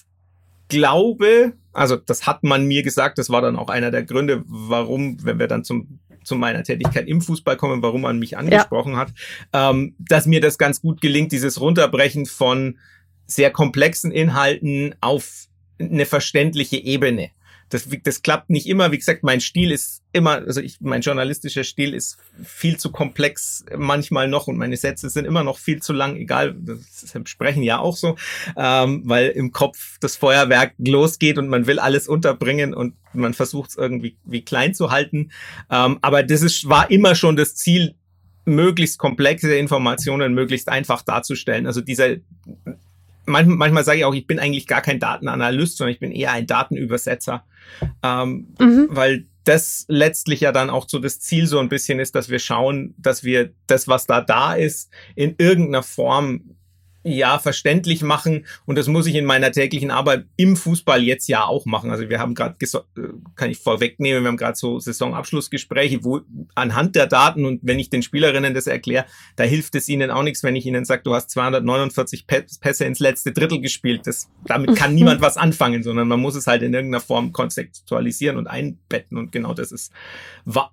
[0.68, 5.24] glaube, also das hat man mir gesagt, das war dann auch einer der Gründe, warum,
[5.24, 8.98] wenn wir dann zum zu meiner Tätigkeit im Fußball kommen, warum man mich angesprochen ja.
[8.98, 9.12] hat,
[9.52, 12.78] ähm, dass mir das ganz gut gelingt, dieses Runterbrechen von
[13.28, 15.46] sehr komplexen Inhalten auf
[15.78, 17.30] eine verständliche Ebene
[17.70, 18.92] das, das klappt nicht immer.
[18.92, 23.64] Wie gesagt, mein Stil ist immer, also ich, mein journalistischer Stil ist viel zu komplex
[23.76, 27.78] manchmal noch und meine Sätze sind immer noch viel zu lang, egal, das sprechen ja
[27.78, 28.16] auch so,
[28.56, 33.70] ähm, weil im Kopf das Feuerwerk losgeht und man will alles unterbringen und man versucht
[33.70, 35.32] es irgendwie wie klein zu halten.
[35.70, 37.94] Ähm, aber das ist, war immer schon das Ziel,
[38.48, 41.66] möglichst komplexe Informationen möglichst einfach darzustellen.
[41.66, 42.14] Also dieser
[43.26, 46.32] manchmal, manchmal sage ich auch, ich bin eigentlich gar kein Datenanalyst, sondern ich bin eher
[46.32, 47.44] ein Datenübersetzer.
[48.02, 48.88] Ähm, mhm.
[48.90, 52.40] Weil das letztlich ja dann auch so das Ziel so ein bisschen ist, dass wir
[52.40, 56.55] schauen, dass wir das, was da da ist, in irgendeiner Form
[57.06, 61.44] ja verständlich machen und das muss ich in meiner täglichen Arbeit im Fußball jetzt ja
[61.44, 61.90] auch machen.
[61.90, 63.00] Also wir haben gerade, äh,
[63.36, 66.20] kann ich vorwegnehmen, wir haben gerade so Saisonabschlussgespräche, wo
[66.54, 70.22] anhand der Daten und wenn ich den Spielerinnen das erkläre, da hilft es ihnen auch
[70.22, 74.06] nichts, wenn ich ihnen sage, du hast 249 Pässe ins letzte Drittel gespielt.
[74.06, 78.36] Das, damit kann niemand was anfangen, sondern man muss es halt in irgendeiner Form konzeptualisieren
[78.36, 79.92] und einbetten und genau das ist,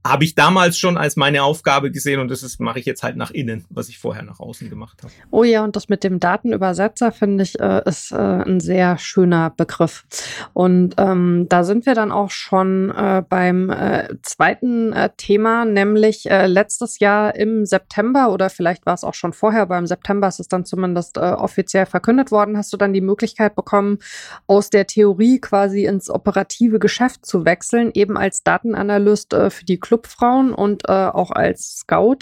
[0.03, 3.17] habe ich damals schon als meine Aufgabe gesehen und das ist, mache ich jetzt halt
[3.17, 5.13] nach innen, was ich vorher nach außen gemacht habe.
[5.29, 9.49] Oh ja, und das mit dem Datenübersetzer finde ich äh, ist äh, ein sehr schöner
[9.49, 10.05] Begriff.
[10.53, 16.29] Und ähm, da sind wir dann auch schon äh, beim äh, zweiten äh, Thema, nämlich
[16.29, 20.27] äh, letztes Jahr im September oder vielleicht war es auch schon vorher, aber im September
[20.27, 23.99] ist es dann zumindest äh, offiziell verkündet worden, hast du dann die Möglichkeit bekommen,
[24.47, 29.79] aus der Theorie quasi ins operative Geschäft zu wechseln, eben als Datenanalyst äh, für die
[29.79, 32.19] Clubfrauen und äh, auch als Scout.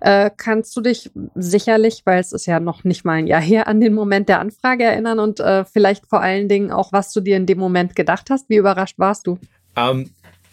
[0.00, 3.68] Äh, kannst du dich sicherlich, weil es ist ja noch nicht mal ein Jahr daher
[3.68, 7.20] an den Moment der Anfrage erinnern und äh, vielleicht vor allen Dingen auch, was du
[7.20, 8.48] dir in dem Moment gedacht hast?
[8.48, 9.38] Wie überrascht warst du?
[9.76, 10.10] Ähm,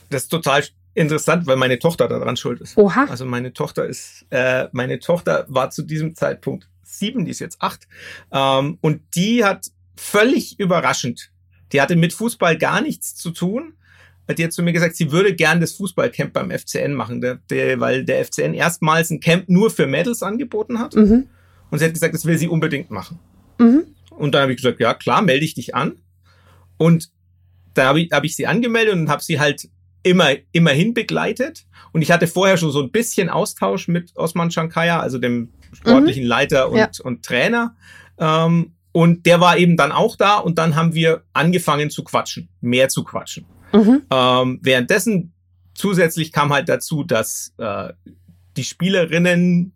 [0.09, 2.77] das ist total interessant, weil meine Tochter daran schuld ist.
[2.77, 3.05] Oha.
[3.09, 7.61] Also meine Tochter ist, äh, meine Tochter war zu diesem Zeitpunkt sieben, die ist jetzt
[7.61, 7.87] acht,
[8.33, 11.31] ähm, und die hat völlig überraschend,
[11.71, 13.73] die hatte mit Fußball gar nichts zu tun.
[14.37, 17.79] Die hat zu mir gesagt, sie würde gern das Fußballcamp beim FCN machen, der, der,
[17.81, 20.95] weil der FCN erstmals ein Camp nur für Mädels angeboten hat.
[20.95, 21.27] Mhm.
[21.71, 23.17] Und sie hat gesagt, das will sie unbedingt machen.
[23.57, 23.85] Mhm.
[24.11, 25.93] Und dann habe ich gesagt, ja klar, melde ich dich an.
[26.77, 27.09] Und
[27.73, 29.69] da habe ich, hab ich sie angemeldet und habe sie halt
[30.03, 31.65] immer, immerhin begleitet.
[31.91, 36.23] Und ich hatte vorher schon so ein bisschen Austausch mit Osman Shankaya, also dem sportlichen
[36.23, 36.29] mhm.
[36.29, 36.89] Leiter und, ja.
[37.03, 37.75] und Trainer.
[38.19, 42.49] Ähm, und der war eben dann auch da und dann haben wir angefangen zu quatschen,
[42.59, 43.45] mehr zu quatschen.
[43.71, 44.01] Mhm.
[44.11, 45.33] Ähm, währenddessen
[45.73, 47.93] zusätzlich kam halt dazu, dass äh,
[48.57, 49.73] die Spielerinnen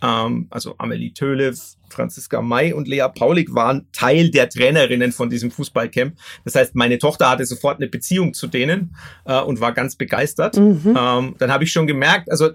[0.00, 1.52] also Amelie Töle,
[1.88, 6.14] Franziska May und Lea Paulik waren Teil der Trainerinnen von diesem Fußballcamp.
[6.44, 10.56] Das heißt, meine Tochter hatte sofort eine Beziehung zu denen äh, und war ganz begeistert.
[10.56, 10.94] Mhm.
[10.96, 12.50] Ähm, dann habe ich schon gemerkt, also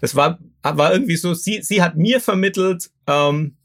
[0.00, 3.56] das war, war irgendwie so, sie, sie hat mir vermittelt, ähm,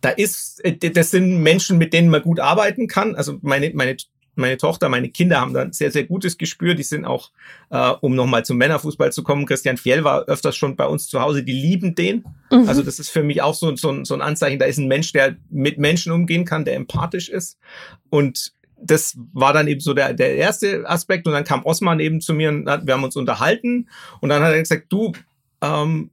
[0.00, 3.14] da ist, äh, das sind Menschen, mit denen man gut arbeiten kann.
[3.14, 3.96] Also meine, meine
[4.40, 6.74] meine Tochter, meine Kinder haben da ein sehr, sehr gutes Gespür.
[6.74, 7.30] Die sind auch,
[7.70, 11.20] äh, um nochmal zum Männerfußball zu kommen, Christian Fjell war öfters schon bei uns zu
[11.20, 12.24] Hause, die lieben den.
[12.50, 12.68] Mhm.
[12.68, 15.12] Also das ist für mich auch so, so, so ein Anzeichen, da ist ein Mensch,
[15.12, 17.58] der mit Menschen umgehen kann, der empathisch ist.
[18.08, 21.26] Und das war dann eben so der, der erste Aspekt.
[21.26, 23.88] Und dann kam Osman eben zu mir und hat, wir haben uns unterhalten.
[24.20, 25.12] Und dann hat er gesagt, du,
[25.60, 26.10] ähm,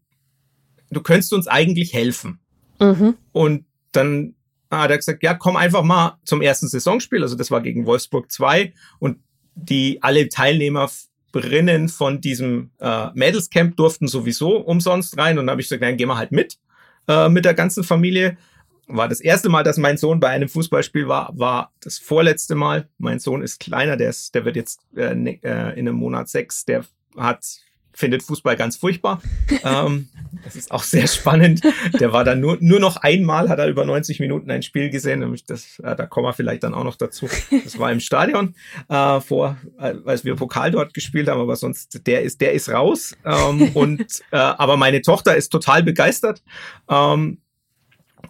[0.91, 2.39] du könntest uns eigentlich helfen.
[2.79, 3.15] Mhm.
[3.31, 4.35] Und dann
[4.69, 7.21] Ah, hat er gesagt, ja, komm einfach mal zum ersten Saisonspiel.
[7.21, 9.19] Also das war gegen Wolfsburg 2 und
[9.55, 15.37] die alle Teilnehmerinnen von diesem äh, Mädelscamp durften sowieso umsonst rein.
[15.37, 16.57] Und dann habe ich gesagt, dann gehen wir halt mit,
[17.07, 18.37] äh, mit der ganzen Familie.
[18.87, 22.87] War das erste Mal, dass mein Sohn bei einem Fußballspiel war, war das vorletzte Mal.
[22.97, 26.29] Mein Sohn ist kleiner, der, ist, der wird jetzt äh, ne, äh in einem Monat
[26.29, 26.85] sechs, der
[27.17, 27.43] hat
[27.97, 29.21] findet Fußball ganz furchtbar.
[29.63, 30.07] ähm,
[30.43, 31.61] das ist auch sehr spannend.
[31.99, 35.19] Der war dann nur, nur noch einmal, hat er über 90 Minuten ein Spiel gesehen.
[35.19, 37.27] Nämlich das, äh, da kommen wir vielleicht dann auch noch dazu.
[37.63, 38.53] Das war im Stadion
[38.87, 42.69] äh, vor, äh, als wir Pokal dort gespielt haben, aber sonst, der ist, der ist
[42.69, 43.17] raus.
[43.25, 46.43] Ähm, und äh, aber meine Tochter ist total begeistert.
[46.87, 47.39] Ähm,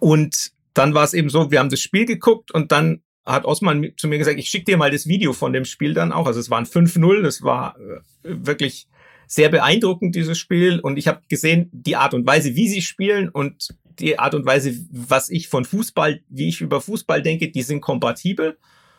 [0.00, 3.92] und dann war es eben so, wir haben das Spiel geguckt und dann hat Osman
[3.98, 6.26] zu mir gesagt, ich schicke dir mal das Video von dem Spiel dann auch.
[6.26, 8.88] Also es waren 5-0, das war äh, wirklich
[9.28, 10.80] sehr beeindruckend, dieses Spiel.
[10.80, 14.46] Und ich habe gesehen, die Art und Weise, wie sie spielen und die Art und
[14.46, 18.58] Weise, was ich von Fußball, wie ich über Fußball denke, die sind kompatibel.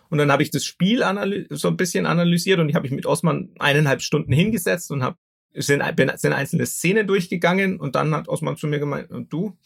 [0.09, 1.03] Und dann habe ich das Spiel
[1.49, 5.17] so ein bisschen analysiert und ich habe mich mit Osman eineinhalb Stunden hingesetzt und habe
[5.53, 5.83] sind,
[6.15, 9.57] sind einzelne Szenen durchgegangen und dann hat Osman zu mir gemeint, und du,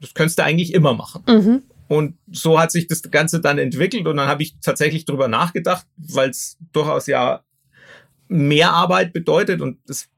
[0.00, 1.22] das könntest du eigentlich immer machen.
[1.28, 1.62] Mhm.
[1.88, 5.86] Und so hat sich das Ganze dann entwickelt und dann habe ich tatsächlich drüber nachgedacht,
[5.96, 7.44] weil es durchaus ja
[8.32, 10.08] mehr Arbeit bedeutet und das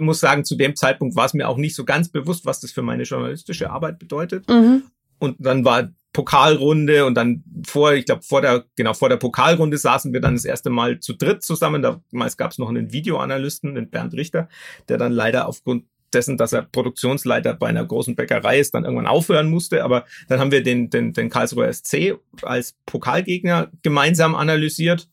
[0.00, 2.72] muss sagen, zu dem Zeitpunkt war es mir auch nicht so ganz bewusst, was das
[2.72, 4.48] für meine journalistische Arbeit bedeutet.
[4.48, 4.84] Mhm.
[5.18, 9.78] Und dann war Pokalrunde und dann vor, ich glaube, vor der, genau, vor der Pokalrunde
[9.78, 11.82] saßen wir dann das erste Mal zu dritt zusammen.
[11.82, 14.48] Damals gab es noch einen Videoanalysten, den Bernd Richter,
[14.88, 19.08] der dann leider aufgrund dessen, dass er Produktionsleiter bei einer großen Bäckerei ist, dann irgendwann
[19.08, 19.82] aufhören musste.
[19.82, 25.08] Aber dann haben wir den, den, den Karlsruher SC als Pokalgegner gemeinsam analysiert.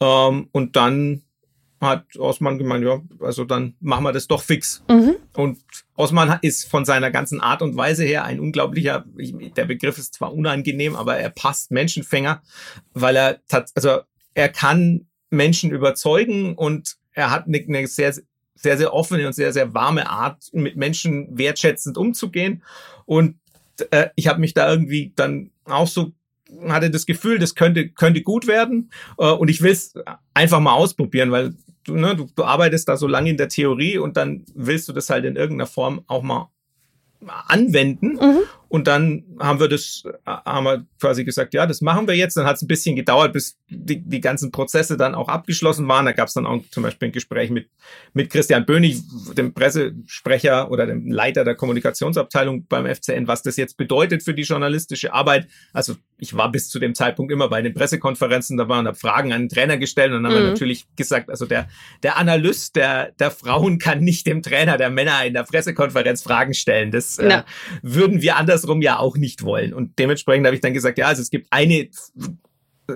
[0.00, 1.22] Ähm, und dann
[1.82, 4.84] hat Osman gemeint, ja, also dann machen wir das doch fix.
[4.88, 5.16] Mhm.
[5.34, 5.58] Und
[5.96, 10.32] Osman ist von seiner ganzen Art und Weise her ein unglaublicher, der Begriff ist zwar
[10.32, 12.40] unangenehm, aber er passt Menschenfänger,
[12.94, 13.40] weil er,
[13.74, 13.98] also
[14.34, 18.14] er kann Menschen überzeugen und er hat eine, eine sehr,
[18.54, 22.62] sehr, sehr offene und sehr, sehr warme Art, mit Menschen wertschätzend umzugehen.
[23.06, 23.38] Und
[23.90, 26.12] äh, ich habe mich da irgendwie dann auch so
[26.68, 28.90] hatte das Gefühl, das könnte, könnte gut werden.
[29.18, 29.94] Äh, und ich will es
[30.34, 33.98] einfach mal ausprobieren, weil du, ne, du, du arbeitest da so lange in der Theorie
[33.98, 36.50] und dann willst du das halt in irgendeiner Form auch mal
[37.46, 38.14] anwenden.
[38.14, 38.40] Mhm.
[38.72, 42.38] Und dann haben wir das, haben wir quasi gesagt, ja, das machen wir jetzt.
[42.38, 46.06] Dann hat es ein bisschen gedauert, bis die, die ganzen Prozesse dann auch abgeschlossen waren.
[46.06, 47.68] Da gab es dann auch zum Beispiel ein Gespräch mit,
[48.14, 49.02] mit Christian Bönig,
[49.36, 54.44] dem Pressesprecher oder dem Leiter der Kommunikationsabteilung beim FCN, was das jetzt bedeutet für die
[54.44, 55.48] journalistische Arbeit.
[55.74, 59.34] Also ich war bis zu dem Zeitpunkt immer bei den Pressekonferenzen dabei und habe Fragen
[59.34, 60.36] an den Trainer gestellt und dann mhm.
[60.36, 60.52] haben wir mhm.
[60.52, 61.68] natürlich gesagt, also der,
[62.02, 66.54] der Analyst der, der Frauen kann nicht dem Trainer der Männer in der Pressekonferenz Fragen
[66.54, 66.90] stellen.
[66.90, 67.42] Das äh,
[67.82, 69.74] würden wir anders andersrum ja auch nicht wollen.
[69.74, 71.88] Und dementsprechend habe ich dann gesagt, ja, also es gibt eine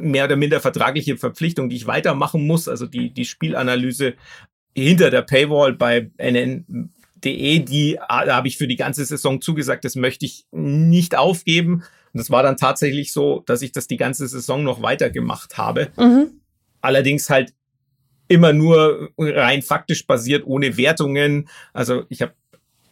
[0.00, 4.14] mehr oder minder vertragliche Verpflichtung, die ich weitermachen muss, also die, die Spielanalyse
[4.74, 9.94] hinter der Paywall bei NN.de, die da habe ich für die ganze Saison zugesagt, das
[9.94, 11.84] möchte ich nicht aufgeben.
[12.12, 15.88] Und das war dann tatsächlich so, dass ich das die ganze Saison noch weitergemacht habe.
[15.96, 16.40] Mhm.
[16.80, 17.54] Allerdings halt
[18.28, 21.48] immer nur rein faktisch basiert, ohne Wertungen.
[21.72, 22.34] Also ich habe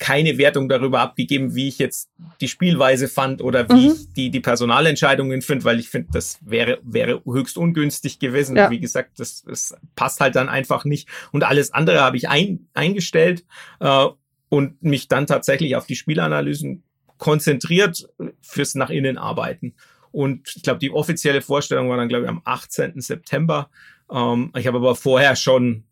[0.05, 2.11] keine Wertung darüber abgegeben, wie ich jetzt
[2.43, 3.93] die Spielweise fand oder wie mhm.
[3.95, 8.55] ich die, die Personalentscheidungen finde, weil ich finde, das wäre, wäre höchst ungünstig gewesen.
[8.55, 8.71] Ja.
[8.71, 11.09] Wie gesagt, das, das passt halt dann einfach nicht.
[11.33, 13.47] Und alles andere habe ich ein, eingestellt
[13.81, 14.09] äh,
[14.51, 16.83] und mich dann tatsächlich auf die Spielanalysen
[17.17, 18.07] konzentriert
[18.43, 19.73] fürs nach innen arbeiten.
[20.13, 23.01] Und ich glaube, die offizielle Vorstellung war dann, glaube ich, am 18.
[23.01, 23.71] September.
[24.13, 25.85] Ähm, ich habe aber vorher schon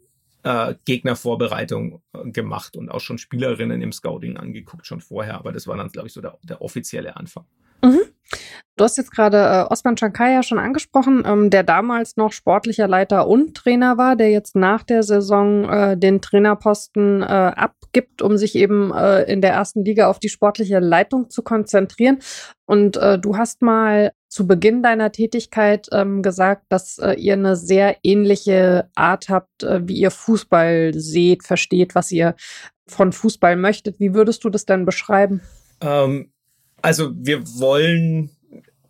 [0.42, 5.34] äh, Gegnervorbereitung äh, gemacht und auch schon Spielerinnen im Scouting angeguckt, schon vorher.
[5.34, 7.44] Aber das war dann, glaube ich, so der, der offizielle Anfang.
[7.82, 8.00] Mhm.
[8.76, 13.28] Du hast jetzt gerade äh, Osman Chankaya schon angesprochen, ähm, der damals noch sportlicher Leiter
[13.28, 18.54] und Trainer war, der jetzt nach der Saison äh, den Trainerposten äh, abgibt, um sich
[18.54, 22.20] eben äh, in der ersten Liga auf die sportliche Leitung zu konzentrieren.
[22.64, 27.54] Und äh, du hast mal zu Beginn deiner Tätigkeit ähm, gesagt, dass äh, ihr eine
[27.54, 32.34] sehr ähnliche Art habt, äh, wie ihr Fußball seht, versteht, was ihr
[32.86, 34.00] von Fußball möchtet.
[34.00, 35.42] Wie würdest du das denn beschreiben?
[35.82, 36.32] Ähm,
[36.80, 38.30] also wir wollen,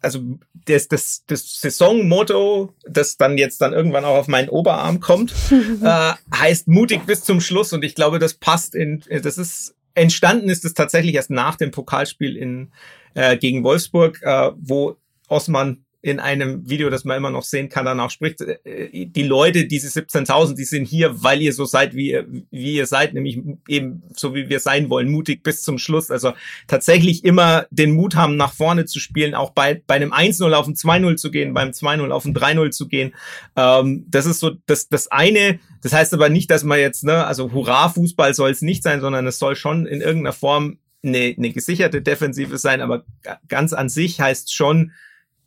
[0.01, 0.21] also
[0.65, 5.35] das, das, das Saisonmotto, das dann jetzt dann irgendwann auch auf meinen Oberarm kommt,
[5.83, 10.49] äh, heißt mutig bis zum Schluss und ich glaube, das passt in, das ist entstanden
[10.49, 12.71] ist es tatsächlich erst nach dem Pokalspiel in
[13.15, 14.97] äh, gegen Wolfsburg, äh, wo
[15.33, 19.67] Osman in einem Video, das man immer noch sehen kann, danach spricht, äh, die Leute,
[19.67, 23.41] diese 17.000, die sind hier, weil ihr so seid, wie ihr, wie ihr seid, nämlich
[23.69, 26.11] eben so, wie wir sein wollen, mutig bis zum Schluss.
[26.11, 26.33] Also
[26.67, 30.67] tatsächlich immer den Mut haben, nach vorne zu spielen, auch bei, bei einem 1-0 auf
[30.67, 33.15] ein 2-0 zu gehen, beim 2-0 auf ein 3-0 zu gehen.
[33.55, 35.61] Ähm, das ist so das, das eine.
[35.83, 39.25] Das heißt aber nicht, dass man jetzt, ne, also Hurra-Fußball soll es nicht sein, sondern
[39.29, 43.05] es soll schon in irgendeiner Form eine, eine gesicherte Defensive sein, aber
[43.47, 44.91] ganz an sich heißt schon,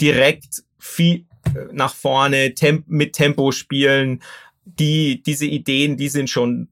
[0.01, 4.21] direkt viel äh, nach vorne, temp mit Tempo spielen.
[4.65, 6.69] Die, diese Ideen, die sind schon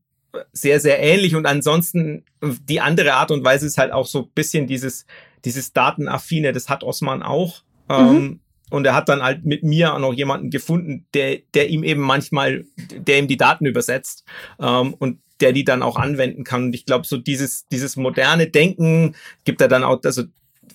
[0.52, 1.36] sehr, sehr ähnlich.
[1.36, 5.06] Und ansonsten, die andere Art und Weise ist halt auch so ein bisschen dieses,
[5.46, 7.62] dieses Datenaffine, das hat Osman auch.
[7.90, 7.96] Mhm.
[7.96, 11.84] Ähm, und er hat dann halt mit mir auch noch jemanden gefunden, der, der ihm
[11.84, 14.24] eben manchmal, der ihm die Daten übersetzt
[14.60, 16.66] ähm, und der die dann auch anwenden kann.
[16.66, 20.24] Und ich glaube, so dieses, dieses moderne Denken gibt er dann auch, also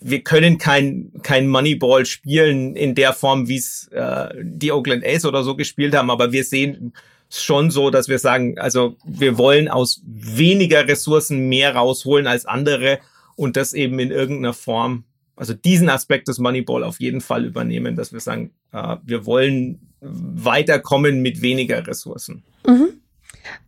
[0.01, 5.25] wir können kein, kein Moneyball spielen in der Form, wie es äh, die Oakland A's
[5.25, 6.93] oder so gespielt haben, aber wir sehen
[7.31, 13.01] schon so, dass wir sagen, also wir wollen aus weniger Ressourcen mehr rausholen als andere
[13.37, 15.05] und das eben in irgendeiner Form,
[15.37, 19.81] also diesen Aspekt des Moneyball auf jeden Fall übernehmen, dass wir sagen, äh, wir wollen
[20.01, 22.43] weiterkommen mit weniger Ressourcen.
[22.67, 22.98] Mhm.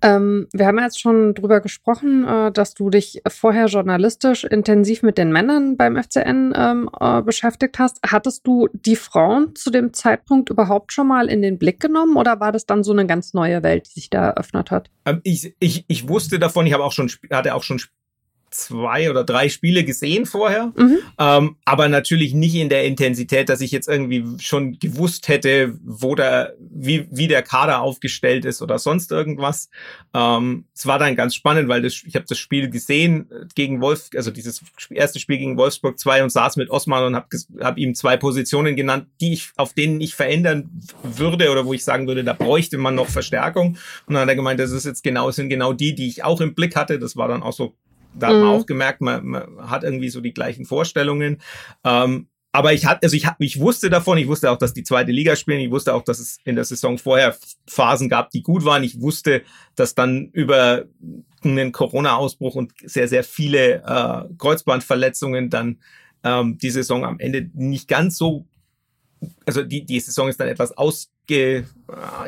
[0.02, 5.18] Ähm, wir haben jetzt schon drüber gesprochen, äh, dass du dich vorher journalistisch intensiv mit
[5.18, 8.00] den Männern beim FCN ähm, äh, beschäftigt hast.
[8.06, 12.40] Hattest du die Frauen zu dem Zeitpunkt überhaupt schon mal in den Blick genommen oder
[12.40, 14.90] war das dann so eine ganz neue Welt, die sich da eröffnet hat?
[15.04, 17.80] Ähm, ich, ich, ich wusste davon, ich habe auch schon, hatte auch schon
[18.50, 20.98] zwei oder drei Spiele gesehen vorher, mhm.
[21.18, 26.14] ähm, aber natürlich nicht in der Intensität, dass ich jetzt irgendwie schon gewusst hätte, wo
[26.14, 29.70] der, wie, wie der Kader aufgestellt ist oder sonst irgendwas.
[30.14, 34.08] Ähm, es war dann ganz spannend, weil das, ich habe das Spiel gesehen gegen Wolf,
[34.16, 37.28] also dieses erste Spiel gegen Wolfsburg 2 und saß mit Osman und habe
[37.60, 40.70] hab ihm zwei Positionen genannt, die ich, auf denen ich verändern
[41.02, 43.78] würde oder wo ich sagen würde, da bräuchte man noch Verstärkung.
[44.06, 46.40] Und dann hat er gemeint, das ist jetzt genau, sind genau die, die ich auch
[46.40, 46.98] im Blick hatte.
[46.98, 47.74] Das war dann auch so
[48.14, 48.48] da hat man mhm.
[48.48, 51.40] auch gemerkt, man, man hat irgendwie so die gleichen Vorstellungen.
[51.84, 55.12] Ähm, aber ich hatte, also ich, ich wusste davon, ich wusste auch, dass die zweite
[55.12, 57.36] Liga spielen, ich wusste auch, dass es in der Saison vorher
[57.68, 58.82] Phasen gab, die gut waren.
[58.82, 59.42] Ich wusste,
[59.76, 60.86] dass dann über
[61.44, 65.78] einen Corona-Ausbruch und sehr, sehr viele äh, Kreuzbandverletzungen dann
[66.24, 68.46] ähm, die Saison am Ende nicht ganz so
[69.44, 71.64] also die, die Saison ist dann etwas ausge, äh,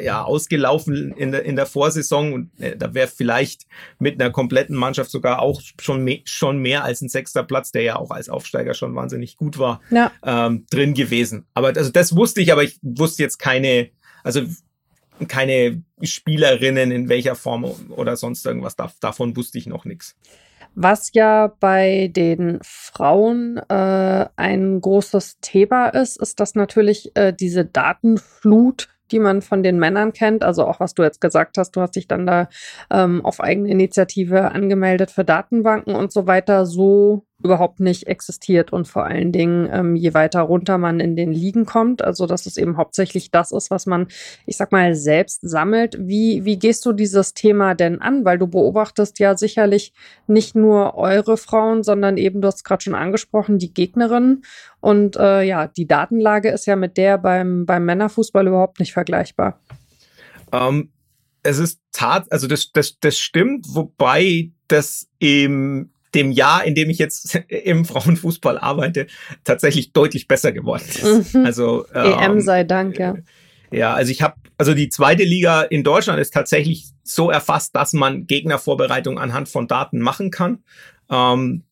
[0.05, 3.67] ja, ausgelaufen in der, in der Vorsaison und äh, da wäre vielleicht
[3.99, 7.83] mit einer kompletten Mannschaft sogar auch schon, me schon mehr als ein sechster Platz, der
[7.83, 10.13] ja auch als Aufsteiger schon wahnsinnig gut war, ja.
[10.25, 11.47] ähm, drin gewesen.
[11.55, 13.91] Aber also das wusste ich, aber ich wusste jetzt keine,
[14.23, 14.43] also
[15.29, 18.77] keine Spielerinnen in welcher Form oder sonst irgendwas.
[19.01, 20.17] davon wusste ich noch nichts.
[20.75, 27.65] Was ja bei den Frauen äh, ein großes Thema ist, ist, dass natürlich äh, diese
[27.65, 30.43] Datenflut die man von den Männern kennt.
[30.43, 32.49] Also auch was du jetzt gesagt hast, du hast dich dann da
[32.91, 38.89] ähm, auf eigene Initiative angemeldet für Datenbanken und so weiter, so überhaupt nicht existiert und
[38.89, 42.57] vor allen Dingen, ähm, je weiter runter man in den Ligen kommt, also dass es
[42.57, 44.09] eben hauptsächlich das ist, was man,
[44.47, 45.97] ich sag mal, selbst sammelt.
[45.99, 48.25] Wie, wie gehst du dieses Thema denn an?
[48.25, 49.93] Weil du beobachtest ja sicherlich
[50.27, 54.45] nicht nur eure Frauen, sondern eben, du hast gerade schon angesprochen, die Gegnerinnen.
[54.81, 59.61] Und äh, ja, die Datenlage ist ja mit der beim, beim Männerfußball überhaupt nicht vergleichbar.
[60.51, 60.93] Um ähm,
[61.43, 66.91] es ist tat, also das, das, das stimmt, wobei das im dem Jahr, in dem
[66.91, 69.07] ich jetzt im Frauenfußball arbeite,
[69.45, 71.35] tatsächlich deutlich besser geworden ist.
[71.35, 71.47] Mhm.
[71.47, 73.15] Also EM ähm, sei Dank, ja.
[73.71, 77.95] Ja, also ich habe, also die zweite Liga in Deutschland ist tatsächlich so erfasst, dass
[77.95, 80.63] man Gegnervorbereitung anhand von Daten machen kann.
[81.11, 81.65] Ähm,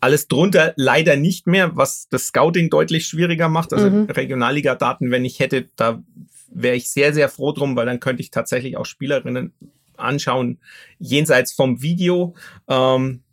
[0.00, 3.72] alles drunter leider nicht mehr, was das Scouting deutlich schwieriger macht.
[3.72, 4.04] Also mhm.
[4.04, 6.02] Regionalliga-Daten, wenn ich hätte, da
[6.52, 9.52] wäre ich sehr, sehr froh drum, weil dann könnte ich tatsächlich auch Spielerinnen
[9.96, 10.58] anschauen,
[10.98, 12.34] jenseits vom Video.
[12.68, 13.23] Ähm,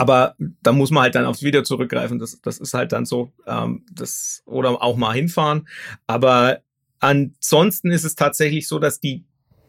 [0.00, 2.18] aber da muss man halt dann aufs Video zurückgreifen.
[2.18, 3.32] Das, das ist halt dann so.
[3.46, 5.68] Ähm, das, oder auch mal hinfahren.
[6.06, 6.60] Aber
[7.00, 9.26] ansonsten ist es tatsächlich so, dass die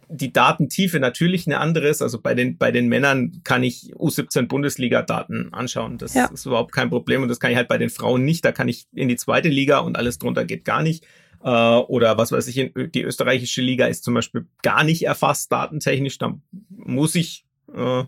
[0.08, 2.02] die Datentiefe natürlich eine andere ist.
[2.02, 5.98] Also bei den, bei den Männern kann ich U17 Bundesliga-Daten anschauen.
[5.98, 6.28] Das ja.
[6.28, 7.24] ist überhaupt kein Problem.
[7.24, 8.46] Und das kann ich halt bei den Frauen nicht.
[8.46, 11.06] Da kann ich in die zweite Liga und alles drunter geht gar nicht.
[11.44, 16.20] Äh, oder was weiß ich, die österreichische Liga ist zum Beispiel gar nicht erfasst datentechnisch.
[16.20, 16.40] Da
[16.70, 18.04] muss ich äh,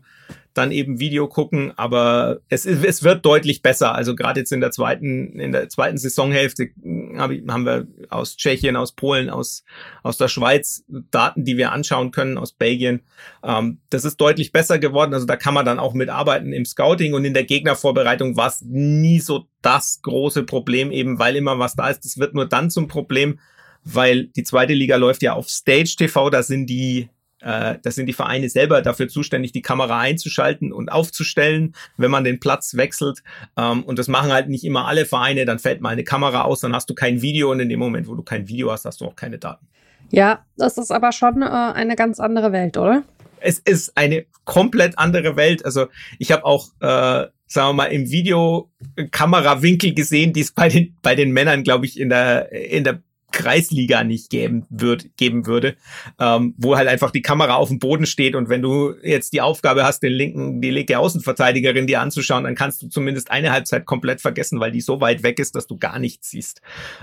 [0.53, 3.95] dann eben Video gucken, aber es, es wird deutlich besser.
[3.95, 8.91] Also gerade jetzt in der zweiten, in der zweiten Saisonhälfte haben wir aus Tschechien, aus
[8.91, 9.63] Polen, aus,
[10.03, 13.01] aus der Schweiz Daten, die wir anschauen können, aus Belgien.
[13.43, 15.13] Ähm, das ist deutlich besser geworden.
[15.13, 18.61] Also da kann man dann auch mitarbeiten im Scouting und in der Gegnervorbereitung war es
[18.61, 22.05] nie so das große Problem, eben weil immer was da ist.
[22.05, 23.39] Das wird nur dann zum Problem,
[23.83, 27.09] weil die zweite Liga läuft ja auf Stage TV, da sind die
[27.43, 32.23] äh, das sind die Vereine selber dafür zuständig, die Kamera einzuschalten und aufzustellen, wenn man
[32.23, 33.23] den Platz wechselt.
[33.57, 35.45] Ähm, und das machen halt nicht immer alle Vereine.
[35.45, 38.07] Dann fällt mal eine Kamera aus, dann hast du kein Video und in dem Moment,
[38.07, 39.67] wo du kein Video hast, hast du auch keine Daten.
[40.11, 43.03] Ja, das ist aber schon äh, eine ganz andere Welt, oder?
[43.39, 45.65] Es ist eine komplett andere Welt.
[45.65, 48.71] Also ich habe auch äh, sagen wir mal, im Video
[49.11, 53.01] Kamerawinkel gesehen, die es bei den, bei den Männern, glaube ich, in der, in der
[53.33, 55.75] Kreisliga nicht geben, wird, geben würde,
[56.19, 59.41] ähm, wo halt einfach die Kamera auf dem Boden steht und wenn du jetzt die
[59.41, 63.85] Aufgabe hast, den linken, die linke Außenverteidigerin dir anzuschauen, dann kannst du zumindest eine Halbzeit
[63.85, 66.61] komplett vergessen, weil die so weit weg ist, dass du gar nichts siehst.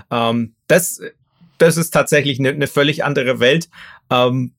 [0.09, 1.01] Ähm, das,
[1.59, 3.69] das ist tatsächlich eine, eine völlig andere Welt.
[4.09, 4.53] Ähm,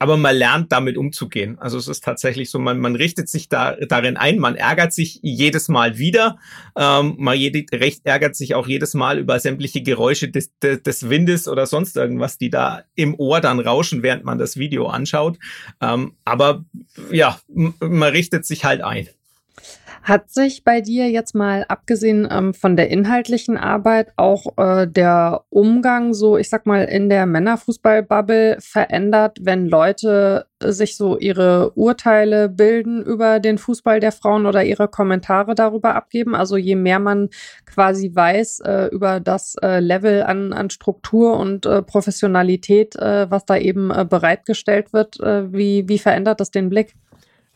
[0.00, 1.58] aber man lernt damit umzugehen.
[1.58, 5.20] Also es ist tatsächlich so, man, man richtet sich da darin ein, man ärgert sich
[5.22, 6.38] jedes Mal wieder,
[6.74, 11.10] ähm, man jede, recht ärgert sich auch jedes Mal über sämtliche Geräusche des, des, des
[11.10, 15.38] Windes oder sonst irgendwas, die da im Ohr dann rauschen, während man das Video anschaut.
[15.82, 16.64] Ähm, aber
[17.10, 19.06] ja, man richtet sich halt ein.
[20.02, 25.44] Hat sich bei dir jetzt mal abgesehen ähm, von der inhaltlichen Arbeit auch äh, der
[25.50, 32.48] Umgang so, ich sag mal, in der Männerfußballbubble verändert, wenn Leute sich so ihre Urteile
[32.48, 36.34] bilden über den Fußball der Frauen oder ihre Kommentare darüber abgeben?
[36.34, 37.28] Also je mehr man
[37.66, 43.44] quasi weiß äh, über das äh, Level an, an Struktur und äh, Professionalität, äh, was
[43.44, 46.94] da eben äh, bereitgestellt wird, äh, wie, wie verändert das den Blick?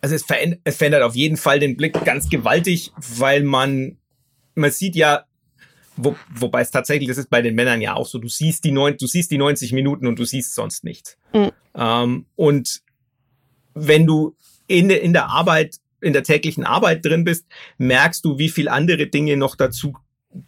[0.04, 3.96] Also es verändert, es verändert auf jeden Fall den Blick ganz gewaltig, weil man,
[4.54, 5.24] man sieht ja,
[5.96, 8.70] wo, wobei es tatsächlich, das ist bei den Männern ja auch so, du siehst die,
[8.70, 11.16] neun, du siehst die 90 Minuten und du siehst sonst nichts.
[11.32, 11.52] Mhm.
[11.74, 12.82] Ähm, und
[13.72, 14.36] wenn du
[14.66, 17.46] in, in der Arbeit, in der täglichen Arbeit drin bist,
[17.78, 19.94] merkst du, wie viel andere Dinge noch dazu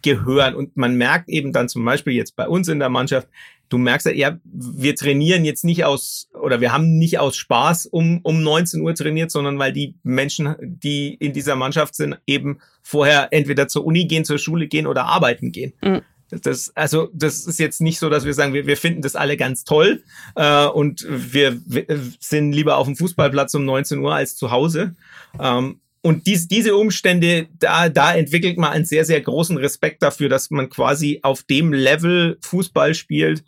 [0.03, 0.53] gehören.
[0.53, 3.27] Und man merkt eben dann zum Beispiel jetzt bei uns in der Mannschaft,
[3.69, 8.19] du merkst ja, wir trainieren jetzt nicht aus, oder wir haben nicht aus Spaß um,
[8.23, 13.29] um 19 Uhr trainiert, sondern weil die Menschen, die in dieser Mannschaft sind, eben vorher
[13.31, 15.73] entweder zur Uni gehen, zur Schule gehen oder arbeiten gehen.
[15.81, 16.01] Mhm.
[16.29, 19.37] Das, also, das ist jetzt nicht so, dass wir sagen, wir, wir finden das alle
[19.37, 20.03] ganz toll
[20.35, 21.85] äh, und wir, wir
[22.19, 24.95] sind lieber auf dem Fußballplatz um 19 Uhr als zu Hause.
[25.39, 30.29] Ähm, und dies, diese Umstände, da, da entwickelt man einen sehr, sehr großen Respekt dafür,
[30.29, 33.43] dass man quasi auf dem Level Fußball spielt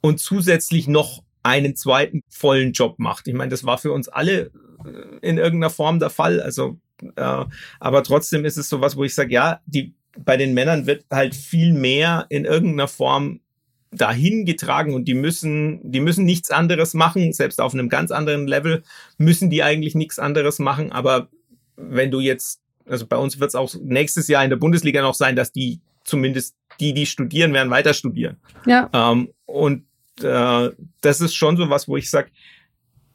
[0.00, 3.28] und zusätzlich noch einen zweiten vollen Job macht.
[3.28, 4.50] Ich meine, das war für uns alle
[4.84, 6.40] äh, in irgendeiner Form der Fall.
[6.40, 6.78] Also,
[7.16, 7.44] äh,
[7.80, 11.34] aber trotzdem ist es sowas, wo ich sage, ja, die bei den Männern wird halt
[11.34, 13.40] viel mehr in irgendeiner Form
[13.92, 18.46] dahin getragen und die müssen, die müssen nichts anderes machen, selbst auf einem ganz anderen
[18.46, 18.82] Level
[19.18, 20.92] müssen die eigentlich nichts anderes machen.
[20.92, 21.28] Aber
[21.76, 25.14] wenn du jetzt, also bei uns wird es auch nächstes Jahr in der Bundesliga noch
[25.14, 28.36] sein, dass die zumindest die, die studieren, werden weiter studieren.
[28.66, 28.88] Ja.
[28.92, 29.84] Ähm, und
[30.24, 32.30] äh, das ist schon so was, wo ich sage,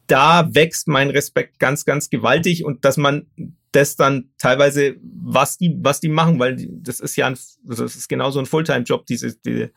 [0.08, 3.26] da wächst mein Respekt ganz, ganz gewaltig und dass man
[3.72, 7.38] das dann teilweise, was die, was die machen, weil das ist ja ein,
[7.68, 9.70] also das ist genauso ein Fulltime-Job, diese, die,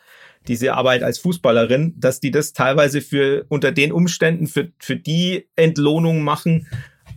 [0.47, 5.49] diese Arbeit als Fußballerin, dass die das teilweise für unter den Umständen für, für die
[5.57, 6.69] Entlohnung machen,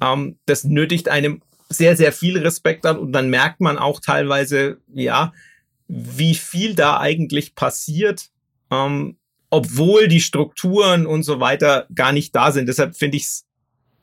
[0.02, 4.78] ähm, das nötigt einem sehr, sehr viel Respekt an und dann merkt man auch teilweise,
[4.92, 5.34] ja,
[5.88, 8.30] wie viel da eigentlich passiert,
[8.72, 9.18] ähm,
[9.52, 12.68] obwohl die Strukturen und so weiter gar nicht da sind.
[12.68, 13.28] Deshalb finde ich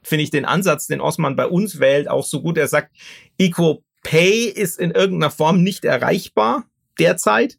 [0.03, 2.57] finde ich den Ansatz, den Osman bei uns wählt, auch so gut.
[2.57, 2.95] Er sagt,
[3.39, 6.65] Equal Pay ist in irgendeiner Form nicht erreichbar
[6.99, 7.59] derzeit.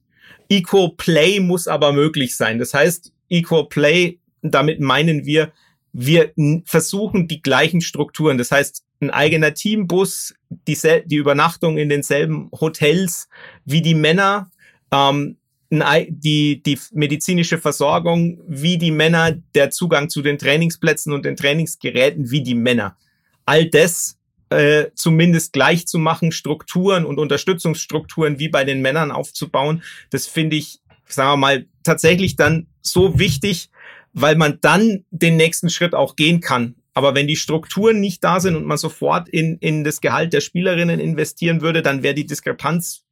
[0.50, 2.58] Equal Play muss aber möglich sein.
[2.58, 5.52] Das heißt, Equal Play, damit meinen wir,
[5.92, 6.32] wir
[6.66, 8.38] versuchen die gleichen Strukturen.
[8.38, 13.30] Das heißt, ein eigener Teambus, die, die Übernachtung in denselben Hotels
[13.66, 14.50] wie die Männer,
[14.92, 15.38] ähm,
[15.72, 22.32] die, die medizinische Versorgung wie die Männer, der Zugang zu den Trainingsplätzen und den Trainingsgeräten
[22.32, 22.98] wie die Männer.
[23.46, 24.18] All das
[24.50, 30.56] äh, zumindest gleich zu machen, Strukturen und Unterstützungsstrukturen wie bei den Männern aufzubauen, das finde
[30.56, 33.70] ich, sagen wir mal, tatsächlich dann so wichtig,
[34.14, 36.76] weil man dann den nächsten Schritt auch gehen kann.
[36.96, 40.42] Aber wenn die Strukturen nicht da sind und man sofort in, in das Gehalt der
[40.42, 43.06] Spielerinnen investieren würde, dann wäre die Diskrepanz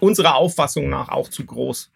[0.00, 1.93] unserer Auffassung nach auch zu groß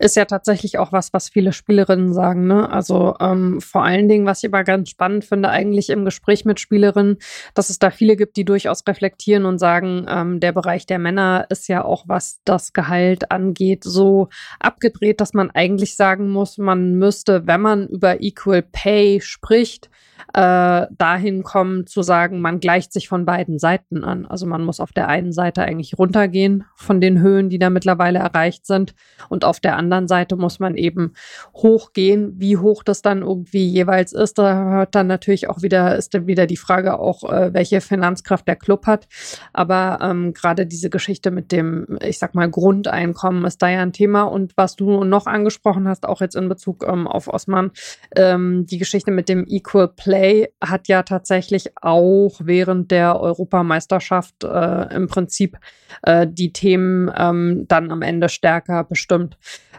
[0.00, 2.46] ist ja tatsächlich auch was, was viele Spielerinnen sagen.
[2.46, 2.70] Ne?
[2.70, 6.58] Also ähm, vor allen Dingen, was ich aber ganz spannend finde, eigentlich im Gespräch mit
[6.58, 7.18] Spielerinnen,
[7.54, 11.46] dass es da viele gibt, die durchaus reflektieren und sagen, ähm, der Bereich der Männer
[11.50, 14.28] ist ja auch, was das Gehalt angeht, so
[14.58, 19.90] abgedreht, dass man eigentlich sagen muss, man müsste, wenn man über Equal Pay spricht,
[20.32, 24.26] äh, dahin kommen zu sagen, man gleicht sich von beiden Seiten an.
[24.26, 28.20] Also man muss auf der einen Seite eigentlich runtergehen von den Höhen, die da mittlerweile
[28.20, 28.94] erreicht sind.
[29.28, 31.14] Und auf der anderen Seite muss man eben
[31.54, 32.34] hochgehen.
[32.38, 36.26] Wie hoch das dann irgendwie jeweils ist, da hört dann natürlich auch wieder, ist dann
[36.26, 39.08] wieder die Frage auch, äh, welche Finanzkraft der Club hat.
[39.52, 43.92] Aber ähm, gerade diese Geschichte mit dem, ich sag mal, Grundeinkommen ist da ja ein
[43.92, 44.22] Thema.
[44.22, 47.72] Und was du noch angesprochen hast, auch jetzt in Bezug ähm, auf Osman,
[48.14, 54.44] ähm, die Geschichte mit dem Equal Play Play hat ja tatsächlich auch während der Europameisterschaft
[54.44, 55.56] äh, im Prinzip
[56.02, 59.38] äh, die Themen ähm, dann am Ende stärker bestimmt.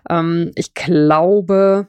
[0.09, 1.87] Ähm, ich glaube,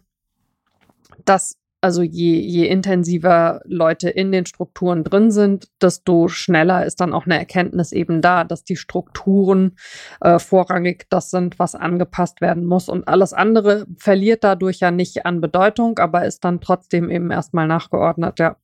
[1.25, 7.13] dass also je, je intensiver Leute in den Strukturen drin sind, desto schneller ist dann
[7.13, 9.77] auch eine Erkenntnis eben da, dass die Strukturen
[10.21, 12.89] äh, vorrangig das sind, was angepasst werden muss.
[12.89, 17.67] Und alles andere verliert dadurch ja nicht an Bedeutung, aber ist dann trotzdem eben erstmal
[17.67, 18.57] nachgeordnet, ja.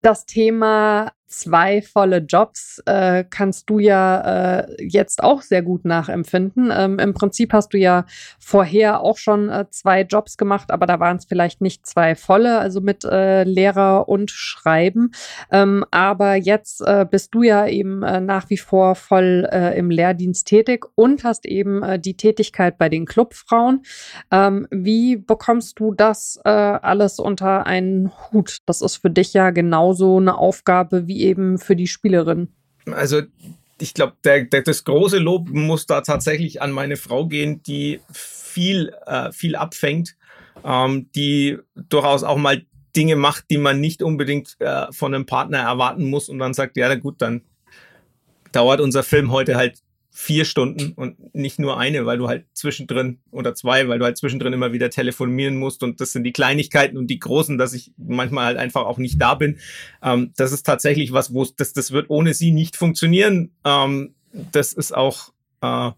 [0.00, 6.72] Das Thema zwei volle Jobs äh, kannst du ja äh, jetzt auch sehr gut nachempfinden.
[6.76, 8.04] Ähm, Im Prinzip hast du ja
[8.40, 12.58] vorher auch schon äh, zwei Jobs gemacht, aber da waren es vielleicht nicht zwei volle,
[12.58, 15.12] also mit äh, Lehrer und Schreiben.
[15.52, 20.46] Ähm, aber jetzt äh, bist du ja eben äh, nach wie vor voll im Lehrdienst
[20.46, 23.82] tätig und hast eben die Tätigkeit bei den Clubfrauen.
[24.30, 28.58] Ähm, wie bekommst du das alles unter einen Hut?
[28.66, 32.48] Das ist für dich ja genauso eine Aufgabe wie eben für die Spielerin?
[32.86, 33.22] Also
[33.80, 39.32] ich glaube, das große Lob muss da tatsächlich an meine Frau gehen, die viel, äh,
[39.32, 40.16] viel abfängt,
[40.64, 42.62] ähm, die durchaus auch mal
[42.96, 46.76] Dinge macht, die man nicht unbedingt äh, von einem Partner erwarten muss und dann sagt,
[46.76, 47.42] ja, gut, dann
[48.52, 49.78] dauert unser Film heute halt
[50.12, 54.18] vier Stunden und nicht nur eine, weil du halt zwischendrin oder zwei, weil du halt
[54.18, 57.92] zwischendrin immer wieder telefonieren musst und das sind die Kleinigkeiten und die großen, dass ich
[57.96, 59.58] manchmal halt einfach auch nicht da bin.
[60.02, 63.52] Ähm, das ist tatsächlich was, wo das, das wird ohne sie nicht funktionieren.
[63.64, 65.90] Ähm, das ist auch äh,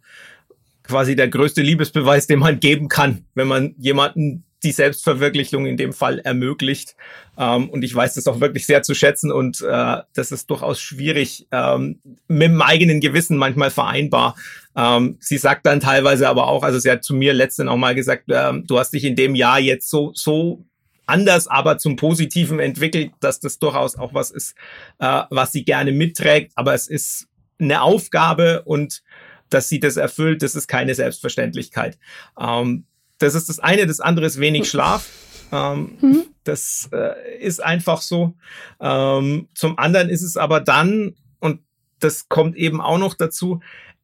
[0.83, 5.93] quasi der größte Liebesbeweis, den man geben kann, wenn man jemanden die Selbstverwirklichung in dem
[5.93, 6.97] Fall ermöglicht.
[7.37, 10.81] Ähm, und ich weiß das auch wirklich sehr zu schätzen und äh, das ist durchaus
[10.81, 14.37] schwierig ähm, mit dem eigenen Gewissen manchmal vereinbar.
[14.77, 17.95] Ähm, sie sagt dann teilweise aber auch, also sie hat zu mir letztens auch mal
[17.95, 20.65] gesagt, äh, du hast dich in dem Jahr jetzt so, so
[21.07, 24.55] anders, aber zum Positiven entwickelt, dass das durchaus auch was ist,
[24.99, 26.53] äh, was sie gerne mitträgt.
[26.55, 29.03] Aber es ist eine Aufgabe und
[29.51, 31.99] dass sie das erfüllt, das ist keine Selbstverständlichkeit.
[32.41, 32.87] Ähm,
[33.23, 35.09] das ist das eine, das andere ist wenig Schlaf.
[35.53, 36.25] Ähm, mhm.
[36.45, 38.35] Das äh, ist einfach so.
[38.81, 41.61] Ähm, zum anderen ist es aber dann, und
[42.01, 43.61] das kommt eben auch noch dazu,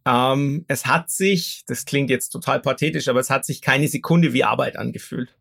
[0.07, 4.33] ähm, es hat sich, das klingt jetzt total pathetisch, aber es hat sich keine Sekunde
[4.33, 5.35] wie Arbeit angefühlt.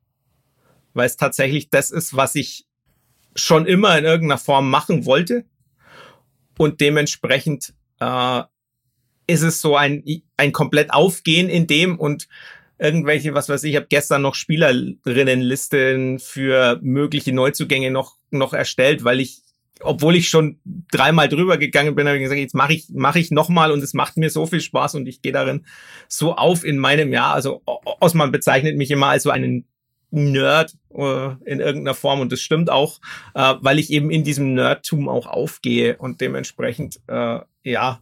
[0.93, 2.65] Weil es tatsächlich das ist, was ich
[3.35, 5.45] schon immer in irgendeiner Form machen wollte.
[6.57, 8.41] Und dementsprechend äh,
[9.27, 10.03] ist es so ein,
[10.37, 12.27] ein komplett Aufgehen in dem und
[12.79, 19.19] irgendwelche, was weiß ich, habe gestern noch Spielerinnenlisten für mögliche Neuzugänge noch, noch erstellt, weil
[19.19, 19.41] ich,
[19.81, 20.59] obwohl ich schon
[20.91, 23.93] dreimal drüber gegangen bin, habe ich gesagt, jetzt mache ich, mache ich nochmal und es
[23.93, 25.65] macht mir so viel Spaß und ich gehe darin
[26.07, 27.33] so auf in meinem Jahr.
[27.33, 29.65] Also Osman bezeichnet mich immer als so einen
[30.09, 32.99] Nerd äh, in irgendeiner Form und das stimmt auch,
[33.33, 38.01] äh, weil ich eben in diesem Nerdtum auch aufgehe und dementsprechend, äh, ja,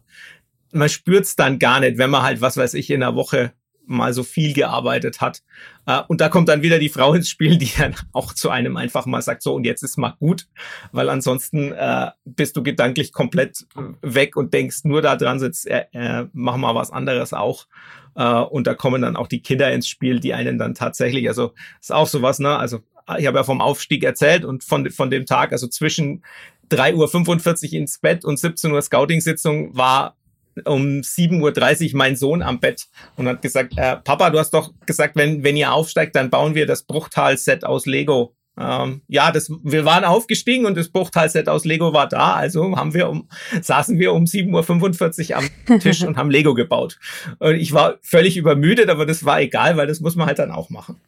[0.72, 3.52] man spürt's dann gar nicht, wenn man halt, was weiß ich, in einer Woche
[3.86, 5.42] mal so viel gearbeitet hat.
[5.86, 8.76] Äh, und da kommt dann wieder die Frau ins Spiel, die dann auch zu einem
[8.76, 10.46] einfach mal sagt, so und jetzt ist mal gut,
[10.92, 13.66] weil ansonsten äh, bist du gedanklich komplett
[14.02, 17.66] weg und denkst nur da dran, sitzt, äh, äh, mach mal was anderes auch.
[18.14, 21.52] Äh, und da kommen dann auch die Kinder ins Spiel, die einen dann tatsächlich, also
[21.80, 22.56] ist auch sowas, ne?
[22.56, 22.80] Also
[23.18, 26.24] ich habe ja vom Aufstieg erzählt und von, von dem Tag, also zwischen
[26.70, 30.16] 3.45 Uhr ins Bett und 17 Uhr Scouting-Sitzung war
[30.64, 32.86] um 7.30 Uhr mein Sohn am Bett
[33.16, 36.54] und hat gesagt, äh, Papa, du hast doch gesagt, wenn, wenn ihr aufsteigt, dann bauen
[36.54, 38.34] wir das Bruchtal-Set aus Lego.
[38.58, 42.94] Ähm, ja, das, wir waren aufgestiegen und das Bruchtal-Set aus Lego war da, also haben
[42.94, 43.28] wir um,
[43.60, 46.98] saßen wir um 7.45 Uhr am Tisch und haben Lego gebaut.
[47.38, 50.50] Und ich war völlig übermüdet, aber das war egal, weil das muss man halt dann
[50.50, 50.98] auch machen.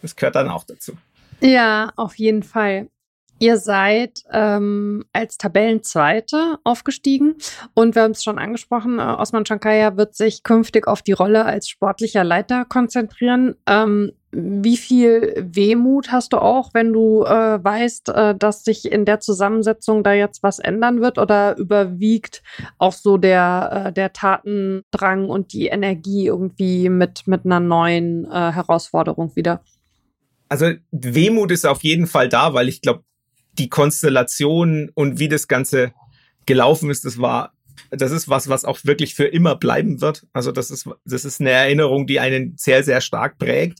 [0.00, 0.92] Das gehört dann auch dazu.
[1.40, 2.88] Ja, auf jeden Fall.
[3.38, 7.34] Ihr seid ähm, als Tabellenzweite aufgestiegen
[7.74, 11.44] und wir haben es schon angesprochen, äh, Osman Shankaya wird sich künftig auf die Rolle
[11.44, 13.54] als sportlicher Leiter konzentrieren.
[13.66, 19.04] Ähm, wie viel Wehmut hast du auch, wenn du äh, weißt, äh, dass sich in
[19.04, 22.42] der Zusammensetzung da jetzt was ändern wird oder überwiegt
[22.78, 28.52] auch so der, äh, der Tatendrang und die Energie irgendwie mit, mit einer neuen äh,
[28.52, 29.62] Herausforderung wieder?
[30.48, 33.04] Also Wehmut ist auf jeden Fall da, weil ich glaube,
[33.58, 35.92] die Konstellation und wie das Ganze
[36.46, 37.52] gelaufen ist, das war,
[37.90, 40.26] das ist was, was auch wirklich für immer bleiben wird.
[40.32, 43.78] Also das ist, das ist eine Erinnerung, die einen sehr, sehr stark prägt.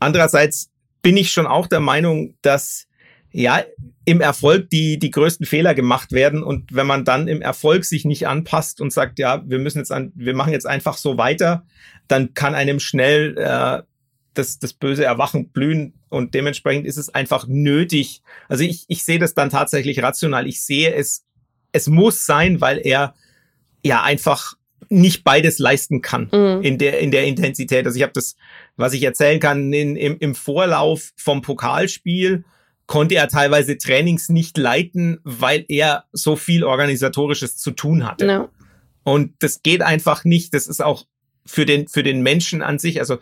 [0.00, 0.70] Andererseits
[1.02, 2.86] bin ich schon auch der Meinung, dass
[3.32, 3.62] ja,
[4.06, 6.42] im Erfolg die, die größten Fehler gemacht werden.
[6.42, 9.92] Und wenn man dann im Erfolg sich nicht anpasst und sagt, ja, wir müssen jetzt
[9.92, 11.66] an, wir machen jetzt einfach so weiter,
[12.08, 13.82] dann kann einem schnell äh,
[14.38, 18.22] das, das böse Erwachen blühen und dementsprechend ist es einfach nötig.
[18.48, 20.46] Also ich, ich sehe das dann tatsächlich rational.
[20.46, 21.24] Ich sehe es,
[21.72, 23.14] es muss sein, weil er
[23.82, 24.54] ja einfach
[24.88, 26.62] nicht beides leisten kann mhm.
[26.62, 27.86] in der in der Intensität.
[27.86, 28.36] Also ich habe das,
[28.76, 32.44] was ich erzählen kann, in, im, im Vorlauf vom Pokalspiel
[32.86, 38.26] konnte er teilweise Trainings nicht leiten, weil er so viel organisatorisches zu tun hatte.
[38.26, 38.48] No.
[39.02, 40.54] Und das geht einfach nicht.
[40.54, 41.06] Das ist auch
[41.44, 43.00] für den für den Menschen an sich.
[43.00, 43.18] Also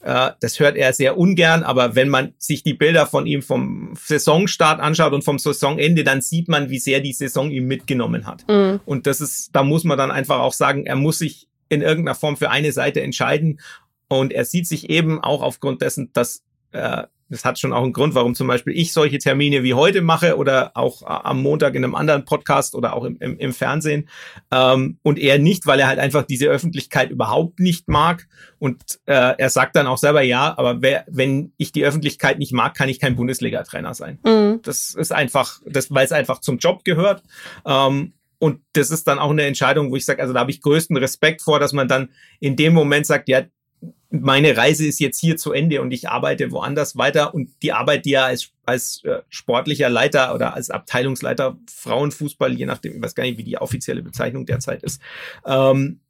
[0.00, 4.80] das hört er sehr ungern, aber wenn man sich die Bilder von ihm vom Saisonstart
[4.80, 8.46] anschaut und vom Saisonende, dann sieht man, wie sehr die Saison ihm mitgenommen hat.
[8.48, 8.80] Mhm.
[8.86, 12.14] Und das ist, da muss man dann einfach auch sagen, er muss sich in irgendeiner
[12.14, 13.60] Form für eine Seite entscheiden.
[14.08, 16.42] Und er sieht sich eben auch aufgrund dessen, dass
[16.72, 20.00] äh, das hat schon auch einen Grund, warum zum Beispiel ich solche Termine wie heute
[20.00, 24.08] mache oder auch am Montag in einem anderen Podcast oder auch im, im, im Fernsehen.
[24.50, 28.26] Ähm, und er nicht, weil er halt einfach diese Öffentlichkeit überhaupt nicht mag.
[28.58, 32.52] Und äh, er sagt dann auch selber, ja, aber wer, wenn ich die Öffentlichkeit nicht
[32.52, 34.18] mag, kann ich kein Bundesliga-Trainer sein.
[34.24, 34.60] Mhm.
[34.62, 37.22] Das ist einfach, das, weil es einfach zum Job gehört.
[37.66, 40.62] Ähm, und das ist dann auch eine Entscheidung, wo ich sage, also da habe ich
[40.62, 42.10] größten Respekt vor, dass man dann
[42.40, 43.42] in dem Moment sagt, ja,
[44.10, 48.06] meine Reise ist jetzt hier zu Ende und ich arbeite woanders weiter und die Arbeit,
[48.06, 53.14] die er als, als äh, sportlicher Leiter oder als Abteilungsleiter Frauenfußball, je nachdem, ich weiß
[53.14, 55.02] gar nicht, wie die offizielle Bezeichnung derzeit ist,
[55.44, 56.00] ähm,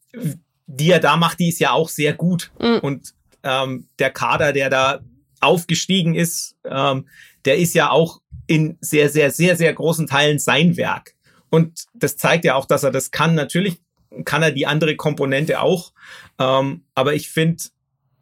[0.67, 2.53] die er da macht, die ist ja auch sehr gut.
[2.61, 2.79] Mhm.
[2.83, 5.01] Und ähm, der Kader, der da
[5.41, 7.09] aufgestiegen ist, ähm,
[7.45, 11.15] der ist ja auch in sehr, sehr, sehr, sehr großen Teilen sein Werk.
[11.51, 13.35] Und das zeigt ja auch, dass er das kann.
[13.35, 13.79] Natürlich
[14.25, 15.93] kann er die andere Komponente auch.
[16.39, 17.65] Ähm, aber ich finde,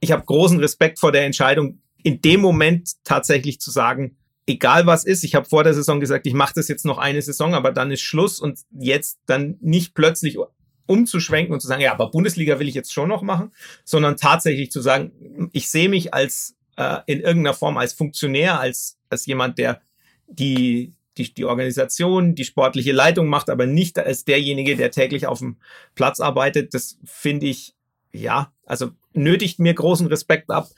[0.01, 4.17] ich habe großen Respekt vor der Entscheidung, in dem Moment tatsächlich zu sagen,
[4.47, 7.21] egal was ist, ich habe vor der Saison gesagt, ich mache das jetzt noch eine
[7.21, 10.39] Saison, aber dann ist Schluss und jetzt dann nicht plötzlich
[10.87, 13.53] umzuschwenken und zu sagen, ja, aber Bundesliga will ich jetzt schon noch machen,
[13.85, 18.99] sondern tatsächlich zu sagen, ich sehe mich als äh, in irgendeiner Form als Funktionär, als,
[19.11, 19.81] als jemand, der
[20.29, 25.41] die, die, die Organisation, die sportliche Leitung macht, aber nicht als derjenige, der täglich auf
[25.41, 25.57] dem
[25.95, 26.75] Platz arbeitet.
[26.75, 27.75] Das finde ich,
[28.13, 30.69] ja, also nötigt mir großen Respekt ab,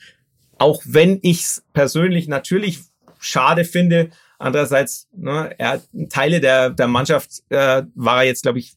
[0.58, 2.80] auch wenn ich es persönlich natürlich
[3.18, 4.10] schade finde.
[4.38, 8.76] Andererseits, ne, er Teile der, der Mannschaft äh, war er jetzt, glaube ich,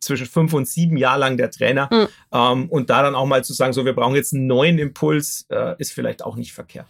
[0.00, 1.88] zwischen fünf und sieben Jahre lang der Trainer.
[1.92, 2.08] Mhm.
[2.32, 5.46] Ähm, und da dann auch mal zu sagen, so, wir brauchen jetzt einen neuen Impuls,
[5.50, 6.86] äh, ist vielleicht auch nicht verkehrt.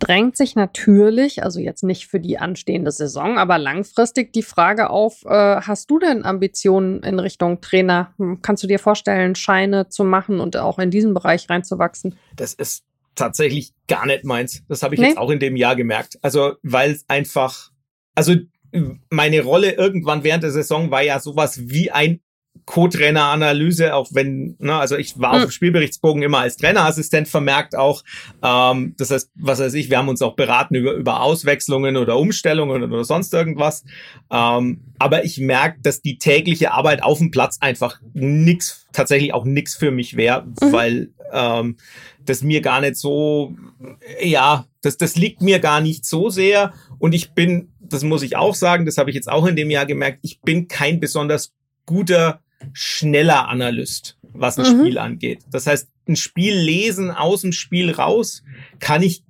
[0.00, 5.24] Drängt sich natürlich, also jetzt nicht für die anstehende Saison, aber langfristig die Frage auf,
[5.26, 8.14] äh, hast du denn Ambitionen in Richtung Trainer?
[8.16, 12.16] Hm, kannst du dir vorstellen, Scheine zu machen und auch in diesen Bereich reinzuwachsen?
[12.34, 12.84] Das ist
[13.14, 14.62] tatsächlich gar nicht meins.
[14.68, 15.08] Das habe ich nee.
[15.08, 16.18] jetzt auch in dem Jahr gemerkt.
[16.22, 17.70] Also, weil es einfach,
[18.14, 18.34] also
[19.10, 22.20] meine Rolle irgendwann während der Saison war ja sowas wie ein
[22.70, 25.50] Co-Trainer-Analyse, auch wenn, ne, also ich war auf dem hm.
[25.50, 28.04] Spielberichtsbogen immer als Trainerassistent vermerkt auch.
[28.44, 32.16] Ähm, das heißt, was weiß ich, wir haben uns auch beraten über, über Auswechslungen oder
[32.16, 33.84] Umstellungen oder sonst irgendwas.
[34.30, 39.44] Ähm, aber ich merke, dass die tägliche Arbeit auf dem Platz einfach nix, tatsächlich auch
[39.44, 40.72] nix für mich wäre, mhm.
[40.72, 41.76] weil ähm,
[42.24, 43.56] das mir gar nicht so,
[44.22, 46.72] ja, das, das liegt mir gar nicht so sehr.
[47.00, 49.72] Und ich bin, das muss ich auch sagen, das habe ich jetzt auch in dem
[49.72, 51.52] Jahr gemerkt, ich bin kein besonders
[51.84, 52.40] guter
[52.72, 54.80] schneller Analyst, was ein mhm.
[54.80, 55.40] Spiel angeht.
[55.50, 58.42] Das heißt, ein Spiel lesen aus dem Spiel raus
[58.78, 59.24] kann ich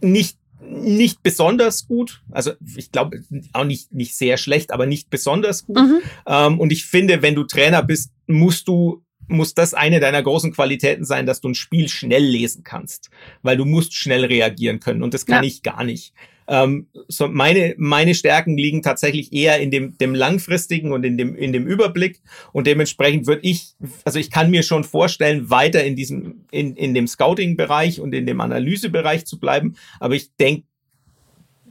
[0.00, 0.38] nicht
[0.72, 5.78] nicht besonders gut, also ich glaube auch nicht nicht sehr schlecht, aber nicht besonders gut.
[5.78, 6.00] Mhm.
[6.26, 10.52] Ähm, und ich finde, wenn du Trainer bist, musst du muss das eine deiner großen
[10.52, 13.10] Qualitäten sein, dass du ein Spiel schnell lesen kannst,
[13.42, 15.48] weil du musst schnell reagieren können und das kann ja.
[15.48, 16.12] ich gar nicht.
[16.50, 21.36] Ähm, so meine, meine Stärken liegen tatsächlich eher in dem, dem langfristigen und in dem,
[21.36, 22.20] in dem Überblick.
[22.52, 26.92] Und dementsprechend würde ich, also ich kann mir schon vorstellen, weiter in diesem, in, in
[26.92, 29.76] dem Scouting-Bereich und in dem Analysebereich zu bleiben.
[30.00, 30.64] Aber ich denke,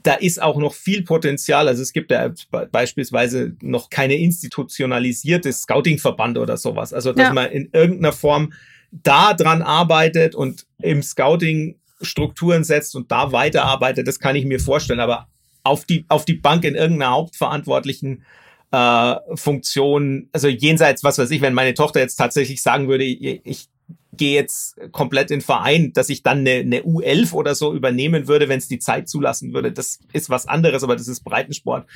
[0.02, 1.68] da ist auch noch viel Potenzial.
[1.68, 2.32] Also es gibt ja
[2.72, 6.94] beispielsweise noch keine institutionalisierte Scouting-Verband oder sowas.
[6.94, 7.34] Also dass ja.
[7.34, 8.54] man in irgendeiner Form
[8.92, 14.60] da dran arbeitet und im Scouting Strukturen setzt und da weiterarbeitet, das kann ich mir
[14.60, 15.00] vorstellen.
[15.00, 15.28] Aber
[15.64, 18.24] auf die, auf die Bank in irgendeiner hauptverantwortlichen
[18.72, 23.42] äh, Funktion, also jenseits, was weiß ich, wenn meine Tochter jetzt tatsächlich sagen würde, ich,
[23.44, 23.70] ich
[24.14, 28.50] gehe jetzt komplett in Verein, dass ich dann eine, eine U11 oder so übernehmen würde,
[28.50, 29.72] wenn es die Zeit zulassen würde.
[29.72, 31.88] Das ist was anderes, aber das ist Breitensport.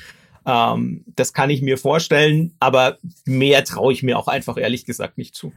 [0.46, 5.18] Ähm, das kann ich mir vorstellen, aber mehr traue ich mir auch einfach ehrlich gesagt
[5.18, 5.52] nicht zu.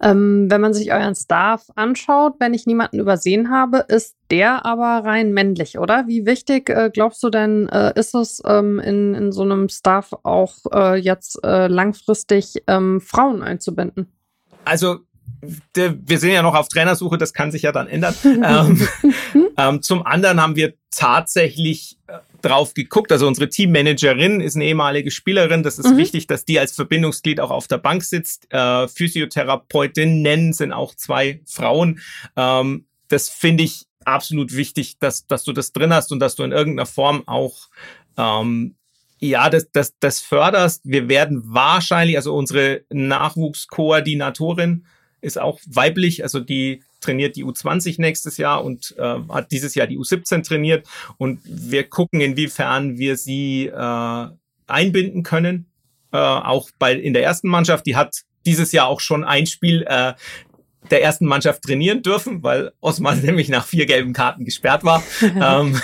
[0.00, 5.04] Ähm, wenn man sich euren Staff anschaut, wenn ich niemanden übersehen habe, ist der aber
[5.04, 6.06] rein männlich, oder?
[6.06, 10.12] Wie wichtig äh, glaubst du denn, äh, ist es ähm, in, in so einem Staff
[10.22, 14.06] auch äh, jetzt äh, langfristig ähm, Frauen einzubinden?
[14.64, 15.00] Also
[15.74, 18.14] wir sind ja noch auf Trainersuche, das kann sich ja dann ändern.
[18.24, 18.88] ähm,
[19.56, 23.12] ähm, zum anderen haben wir tatsächlich äh, drauf geguckt.
[23.12, 25.62] Also unsere Teammanagerin ist eine ehemalige Spielerin.
[25.62, 25.96] Das ist mhm.
[25.96, 28.52] wichtig, dass die als Verbindungsglied auch auf der Bank sitzt.
[28.52, 32.00] Äh, Physiotherapeutinnen sind auch zwei Frauen.
[32.36, 36.42] Ähm, das finde ich absolut wichtig, dass, dass du das drin hast und dass du
[36.42, 37.68] in irgendeiner Form auch
[38.16, 38.74] ähm,
[39.20, 40.82] ja, das, das, das förderst.
[40.84, 44.86] Wir werden wahrscheinlich, also unsere Nachwuchskoordinatorin
[45.20, 49.86] ist auch weiblich, also die trainiert die U20 nächstes Jahr und äh, hat dieses Jahr
[49.86, 50.86] die U17 trainiert.
[51.16, 54.26] Und wir gucken, inwiefern wir sie äh,
[54.66, 55.66] einbinden können.
[56.12, 57.86] Äh, auch bei in der ersten Mannschaft.
[57.86, 60.14] Die hat dieses Jahr auch schon ein Spiel äh,
[60.90, 65.02] der ersten Mannschaft trainieren dürfen, weil Osman nämlich nach vier gelben Karten gesperrt war.
[65.22, 65.80] ähm,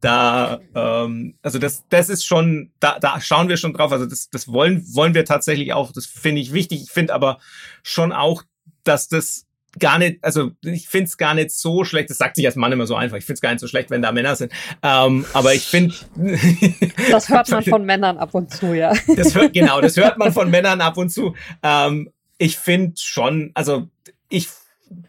[0.00, 3.92] da, ähm, also das, das ist schon, da, da schauen wir schon drauf.
[3.92, 5.92] Also das, das wollen, wollen wir tatsächlich auch.
[5.92, 6.82] Das finde ich wichtig.
[6.82, 7.38] Ich finde aber
[7.82, 8.44] schon auch,
[8.84, 9.47] dass das
[9.78, 12.72] gar nicht, also ich finde es gar nicht so schlecht, das sagt sich als Mann
[12.72, 14.52] immer so einfach, ich finde es gar nicht so schlecht, wenn da Männer sind.
[14.82, 15.94] Ähm, aber ich finde.
[17.10, 18.92] das hört man von Männern ab und zu, ja.
[19.16, 21.34] das hört, genau, das hört man von Männern ab und zu.
[21.62, 23.88] Ähm, ich finde schon, also
[24.28, 24.48] ich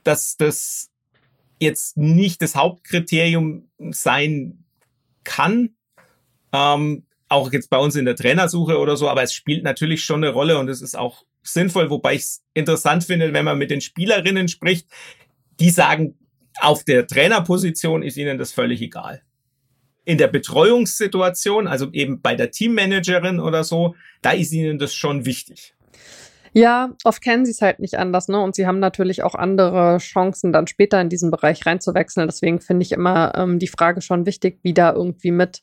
[0.03, 0.89] dass das
[1.60, 4.64] jetzt nicht das Hauptkriterium sein
[5.24, 5.76] kann.
[6.53, 10.23] Ähm, auch jetzt bei uns in der Trainersuche oder so, aber es spielt natürlich schon
[10.23, 13.71] eine Rolle und es ist auch sinnvoll, wobei ich es interessant finde, wenn man mit
[13.71, 14.88] den Spielerinnen spricht,
[15.59, 16.17] die sagen,
[16.59, 19.21] auf der Trainerposition ist ihnen das völlig egal.
[20.05, 25.25] In der Betreuungssituation, also eben bei der Teammanagerin oder so, da ist ihnen das schon
[25.25, 25.75] wichtig.
[26.54, 28.39] Ja, oft kennen sie es halt nicht anders, ne?
[28.39, 32.28] Und sie haben natürlich auch andere Chancen, dann später in diesen Bereich reinzuwechseln.
[32.28, 35.62] Deswegen finde ich immer ähm, die Frage schon wichtig, wie da irgendwie mit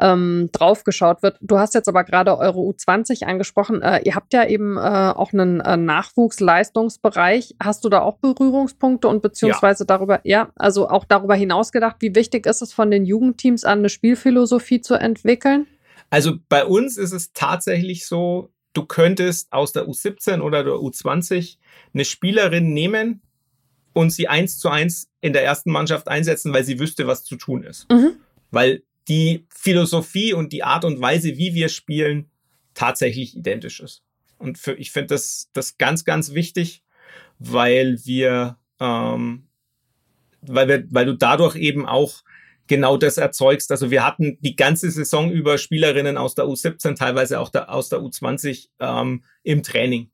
[0.00, 1.38] ähm, draufgeschaut wird.
[1.40, 3.82] Du hast jetzt aber gerade eure U20 angesprochen.
[3.82, 7.56] Äh, ihr habt ja eben äh, auch einen äh, Nachwuchsleistungsbereich.
[7.62, 9.86] Hast du da auch Berührungspunkte und beziehungsweise ja.
[9.86, 13.80] darüber, ja, also auch darüber hinaus gedacht, wie wichtig ist es von den Jugendteams an,
[13.80, 15.66] eine Spielphilosophie zu entwickeln?
[16.10, 21.56] Also bei uns ist es tatsächlich so, du könntest aus der U17 oder der U20
[21.92, 23.22] eine Spielerin nehmen
[23.92, 27.36] und sie eins zu eins in der ersten Mannschaft einsetzen, weil sie wüsste, was zu
[27.36, 27.90] tun ist.
[27.90, 28.16] Mhm.
[28.50, 32.30] Weil die Philosophie und die Art und Weise, wie wir spielen,
[32.74, 34.02] tatsächlich identisch ist.
[34.38, 36.82] Und für, ich finde das, das ganz, ganz wichtig,
[37.38, 39.46] weil wir, ähm,
[40.40, 42.22] weil wir, weil du dadurch eben auch
[42.66, 43.70] genau das erzeugst.
[43.70, 47.88] Also wir hatten die ganze Saison über Spielerinnen aus der U17, teilweise auch der, aus
[47.88, 50.10] der U20 ähm, im Training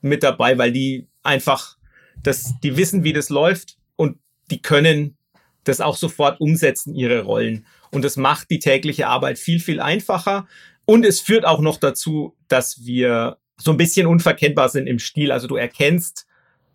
[0.00, 1.76] mit dabei, weil die einfach
[2.22, 4.18] das, die wissen, wie das läuft und
[4.50, 5.16] die können
[5.64, 7.66] das auch sofort umsetzen, ihre Rollen.
[7.90, 10.46] Und das macht die tägliche Arbeit viel, viel einfacher.
[10.86, 15.32] Und es führt auch noch dazu, dass wir so ein bisschen unverkennbar sind im Stil.
[15.32, 16.26] Also du erkennst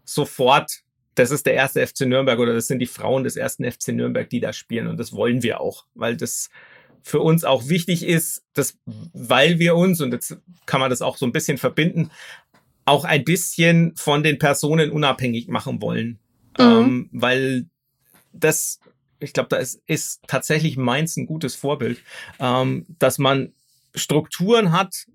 [0.03, 0.83] sofort,
[1.15, 4.29] das ist der erste FC Nürnberg oder das sind die Frauen des ersten FC Nürnberg,
[4.29, 4.87] die da spielen.
[4.87, 6.49] Und das wollen wir auch, weil das
[7.01, 8.77] für uns auch wichtig ist, dass,
[9.13, 12.11] weil wir uns, und jetzt kann man das auch so ein bisschen verbinden,
[12.85, 16.19] auch ein bisschen von den Personen unabhängig machen wollen.
[16.57, 16.63] Mhm.
[16.63, 17.65] Ähm, weil
[18.33, 18.79] das,
[19.19, 21.99] ich glaube, da ist, ist tatsächlich Mainz ein gutes Vorbild,
[22.39, 23.53] ähm, dass man
[23.93, 25.05] Strukturen hat,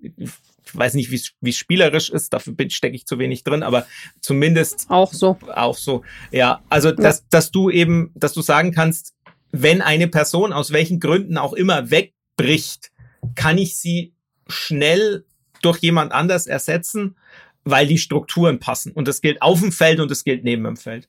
[0.64, 3.86] ich weiß nicht, wie es spielerisch ist, dafür stecke ich zu wenig drin, aber
[4.20, 5.38] zumindest auch so.
[5.54, 6.02] Auch so.
[6.30, 9.14] Ja, also dass, dass du eben, dass du sagen kannst,
[9.52, 12.92] wenn eine Person aus welchen Gründen auch immer wegbricht,
[13.34, 14.14] kann ich sie
[14.48, 15.24] schnell
[15.62, 17.16] durch jemand anders ersetzen,
[17.64, 18.92] weil die Strukturen passen.
[18.92, 21.08] Und das gilt auf dem Feld und das gilt neben dem Feld.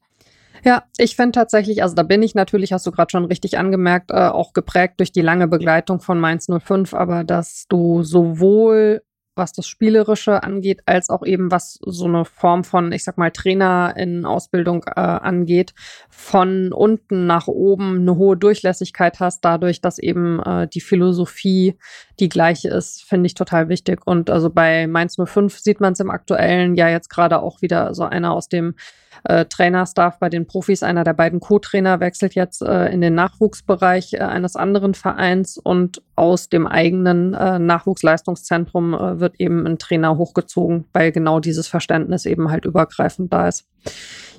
[0.64, 4.12] Ja, ich finde tatsächlich, also da bin ich natürlich, hast du gerade schon richtig angemerkt,
[4.12, 9.02] äh, auch geprägt durch die lange Begleitung von Mainz 05, aber dass du sowohl
[9.36, 13.32] was das Spielerische angeht, als auch eben was so eine Form von, ich sag mal,
[13.32, 15.74] Trainer in Ausbildung äh, angeht,
[16.10, 21.78] von unten nach oben eine hohe Durchlässigkeit hast, dadurch, dass eben äh, die Philosophie
[22.22, 24.02] die gleiche ist, finde ich total wichtig.
[24.06, 27.94] Und also bei Mainz 05 sieht man es im aktuellen ja jetzt gerade auch wieder
[27.94, 28.76] so einer aus dem
[29.24, 30.84] äh, Trainerstaff bei den Profis.
[30.84, 36.02] Einer der beiden Co-Trainer wechselt jetzt äh, in den Nachwuchsbereich äh, eines anderen Vereins und
[36.16, 42.26] aus dem eigenen äh, Nachwuchsleistungszentrum äh, wird eben ein Trainer hochgezogen, weil genau dieses Verständnis
[42.26, 43.66] eben halt übergreifend da ist.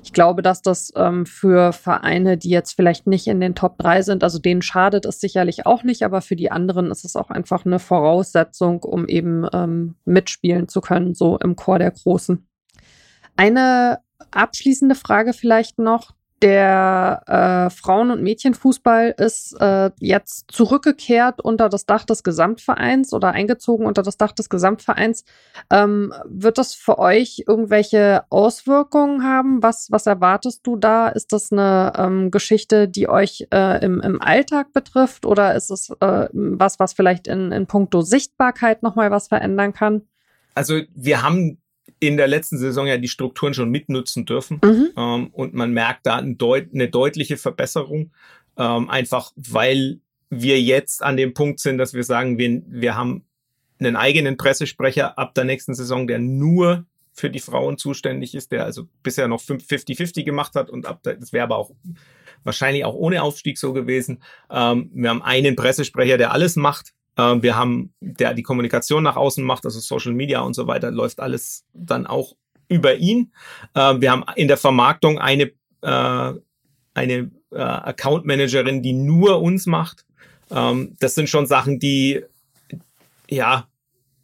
[0.03, 4.01] Ich glaube, dass das ähm, für Vereine, die jetzt vielleicht nicht in den Top 3
[4.01, 7.29] sind, also denen schadet es sicherlich auch nicht, aber für die anderen ist es auch
[7.29, 12.45] einfach eine Voraussetzung, um eben ähm, mitspielen zu können, so im Chor der Großen.
[13.37, 13.99] Eine
[14.31, 16.13] abschließende Frage vielleicht noch.
[16.43, 23.29] Der äh, Frauen- und Mädchenfußball ist äh, jetzt zurückgekehrt unter das Dach des Gesamtvereins oder
[23.31, 25.23] eingezogen unter das Dach des Gesamtvereins.
[25.71, 29.63] Ähm, wird das für euch irgendwelche Auswirkungen haben?
[29.63, 31.07] Was, was erwartest du da?
[31.07, 35.91] Ist das eine ähm, Geschichte, die euch äh, im, im Alltag betrifft oder ist es
[36.01, 40.01] äh, was, was vielleicht in, in puncto Sichtbarkeit nochmal was verändern kann?
[40.55, 41.62] Also wir haben
[41.99, 44.59] in der letzten Saison ja die Strukturen schon mitnutzen dürfen.
[44.63, 44.89] Mhm.
[44.95, 48.11] Ähm, und man merkt da ein deut eine deutliche Verbesserung,
[48.57, 53.25] ähm, einfach weil wir jetzt an dem Punkt sind, dass wir sagen, wir, wir haben
[53.79, 58.65] einen eigenen Pressesprecher ab der nächsten Saison, der nur für die Frauen zuständig ist, der
[58.65, 61.71] also bisher noch 50-50 gemacht hat und ab der, das wäre aber auch
[62.43, 64.23] wahrscheinlich auch ohne Aufstieg so gewesen.
[64.49, 69.43] Ähm, wir haben einen Pressesprecher, der alles macht wir haben, der die Kommunikation nach außen
[69.43, 72.33] macht, also Social Media und so weiter, läuft alles dann auch
[72.69, 73.31] über ihn.
[73.75, 75.51] Äh, wir haben in der Vermarktung eine,
[75.81, 76.33] äh,
[76.93, 80.05] eine Account Managerin, die nur uns macht.
[80.49, 82.23] Ähm, das sind schon Sachen, die,
[83.29, 83.67] ja,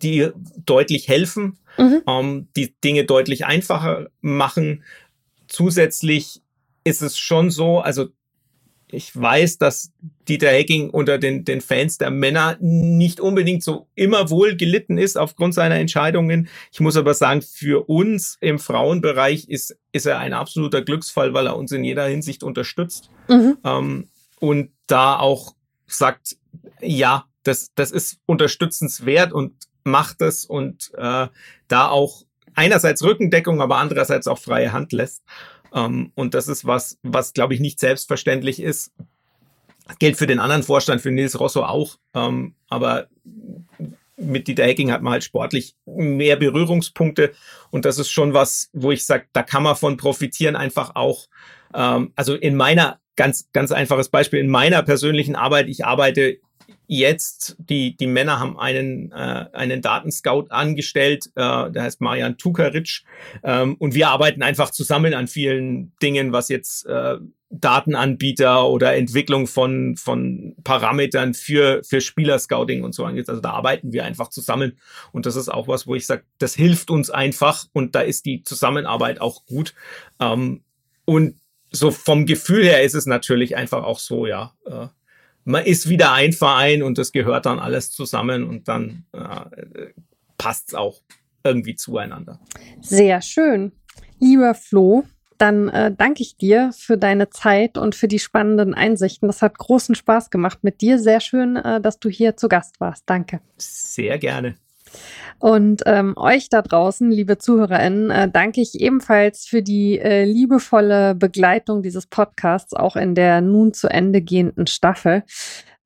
[0.01, 0.29] die
[0.65, 2.01] deutlich helfen, mhm.
[2.07, 4.83] ähm, die Dinge deutlich einfacher machen.
[5.47, 6.41] Zusätzlich
[6.83, 8.07] ist es schon so, also
[8.91, 9.91] ich weiß, dass
[10.27, 15.17] Dieter Hecking unter den, den Fans der Männer nicht unbedingt so immer wohl gelitten ist
[15.17, 16.49] aufgrund seiner Entscheidungen.
[16.71, 21.47] Ich muss aber sagen, für uns im Frauenbereich ist, ist er ein absoluter Glücksfall, weil
[21.47, 23.09] er uns in jeder Hinsicht unterstützt.
[23.27, 23.57] Mhm.
[23.63, 24.07] Ähm,
[24.39, 25.53] und da auch
[25.85, 26.37] sagt,
[26.81, 31.27] ja, das, das ist unterstützenswert und macht es und äh,
[31.67, 32.23] da auch
[32.55, 35.23] einerseits Rückendeckung, aber andererseits auch freie Hand lässt.
[35.73, 38.91] Ähm, und das ist was, was glaube ich nicht selbstverständlich ist.
[39.97, 41.97] gilt für den anderen Vorstand, für Nils Rosso auch.
[42.13, 43.07] Ähm, aber
[44.17, 47.31] mit Dieter Hecking hat man halt sportlich mehr Berührungspunkte.
[47.71, 51.27] Und das ist schon was, wo ich sage, da kann man von profitieren, einfach auch.
[51.73, 56.39] Ähm, also in meiner, ganz, ganz einfaches Beispiel, in meiner persönlichen Arbeit, ich arbeite
[56.87, 63.03] jetzt, die, die Männer haben einen, äh, einen Datenscout angestellt, äh, der heißt Marian Tukaric.
[63.43, 67.17] Ähm, und wir arbeiten einfach zusammen an vielen Dingen, was jetzt äh,
[67.51, 73.27] Datenanbieter oder Entwicklung von, von Parametern für, für Spielerscouting und so angeht.
[73.27, 74.77] Also da arbeiten wir einfach zusammen.
[75.11, 78.25] Und das ist auch was, wo ich sage, das hilft uns einfach und da ist
[78.25, 79.73] die Zusammenarbeit auch gut.
[80.19, 80.63] Ähm,
[81.05, 81.39] und
[81.71, 84.53] so vom Gefühl her ist es natürlich einfach auch so, ja.
[84.65, 84.87] Äh,
[85.49, 89.87] man ist wieder ein Verein und das gehört dann alles zusammen und dann äh,
[90.37, 91.01] passt es auch
[91.43, 92.39] irgendwie zueinander.
[92.81, 93.71] Sehr schön.
[94.19, 95.05] Lieber Flo,
[95.37, 99.27] dann äh, danke ich dir für deine Zeit und für die spannenden Einsichten.
[99.27, 100.99] Das hat großen Spaß gemacht mit dir.
[100.99, 103.03] Sehr schön, äh, dass du hier zu Gast warst.
[103.07, 103.39] Danke.
[103.57, 104.55] Sehr gerne.
[105.39, 111.15] Und ähm, euch da draußen, liebe ZuhörerInnen, äh, danke ich ebenfalls für die äh, liebevolle
[111.15, 115.23] Begleitung dieses Podcasts, auch in der nun zu Ende gehenden Staffel.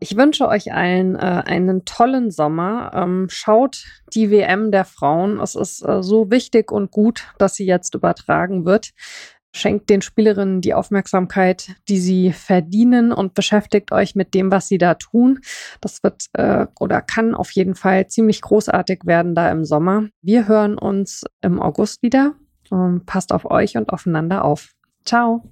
[0.04, 2.92] Ich wünsche euch allen äh, einen tollen Sommer.
[2.94, 5.40] Ähm, schaut die WM der Frauen.
[5.40, 8.92] Es ist äh, so wichtig und gut, dass sie jetzt übertragen wird.
[9.56, 14.80] Schenkt den Spielerinnen die Aufmerksamkeit, die sie verdienen und beschäftigt euch mit dem, was sie
[14.80, 15.40] da tun.
[15.80, 20.08] Das wird äh, oder kann auf jeden Fall ziemlich großartig werden da im Sommer.
[20.22, 22.34] Wir hören uns im August wieder.
[22.70, 24.74] Und passt auf euch und aufeinander auf.
[25.06, 25.44] Ciao.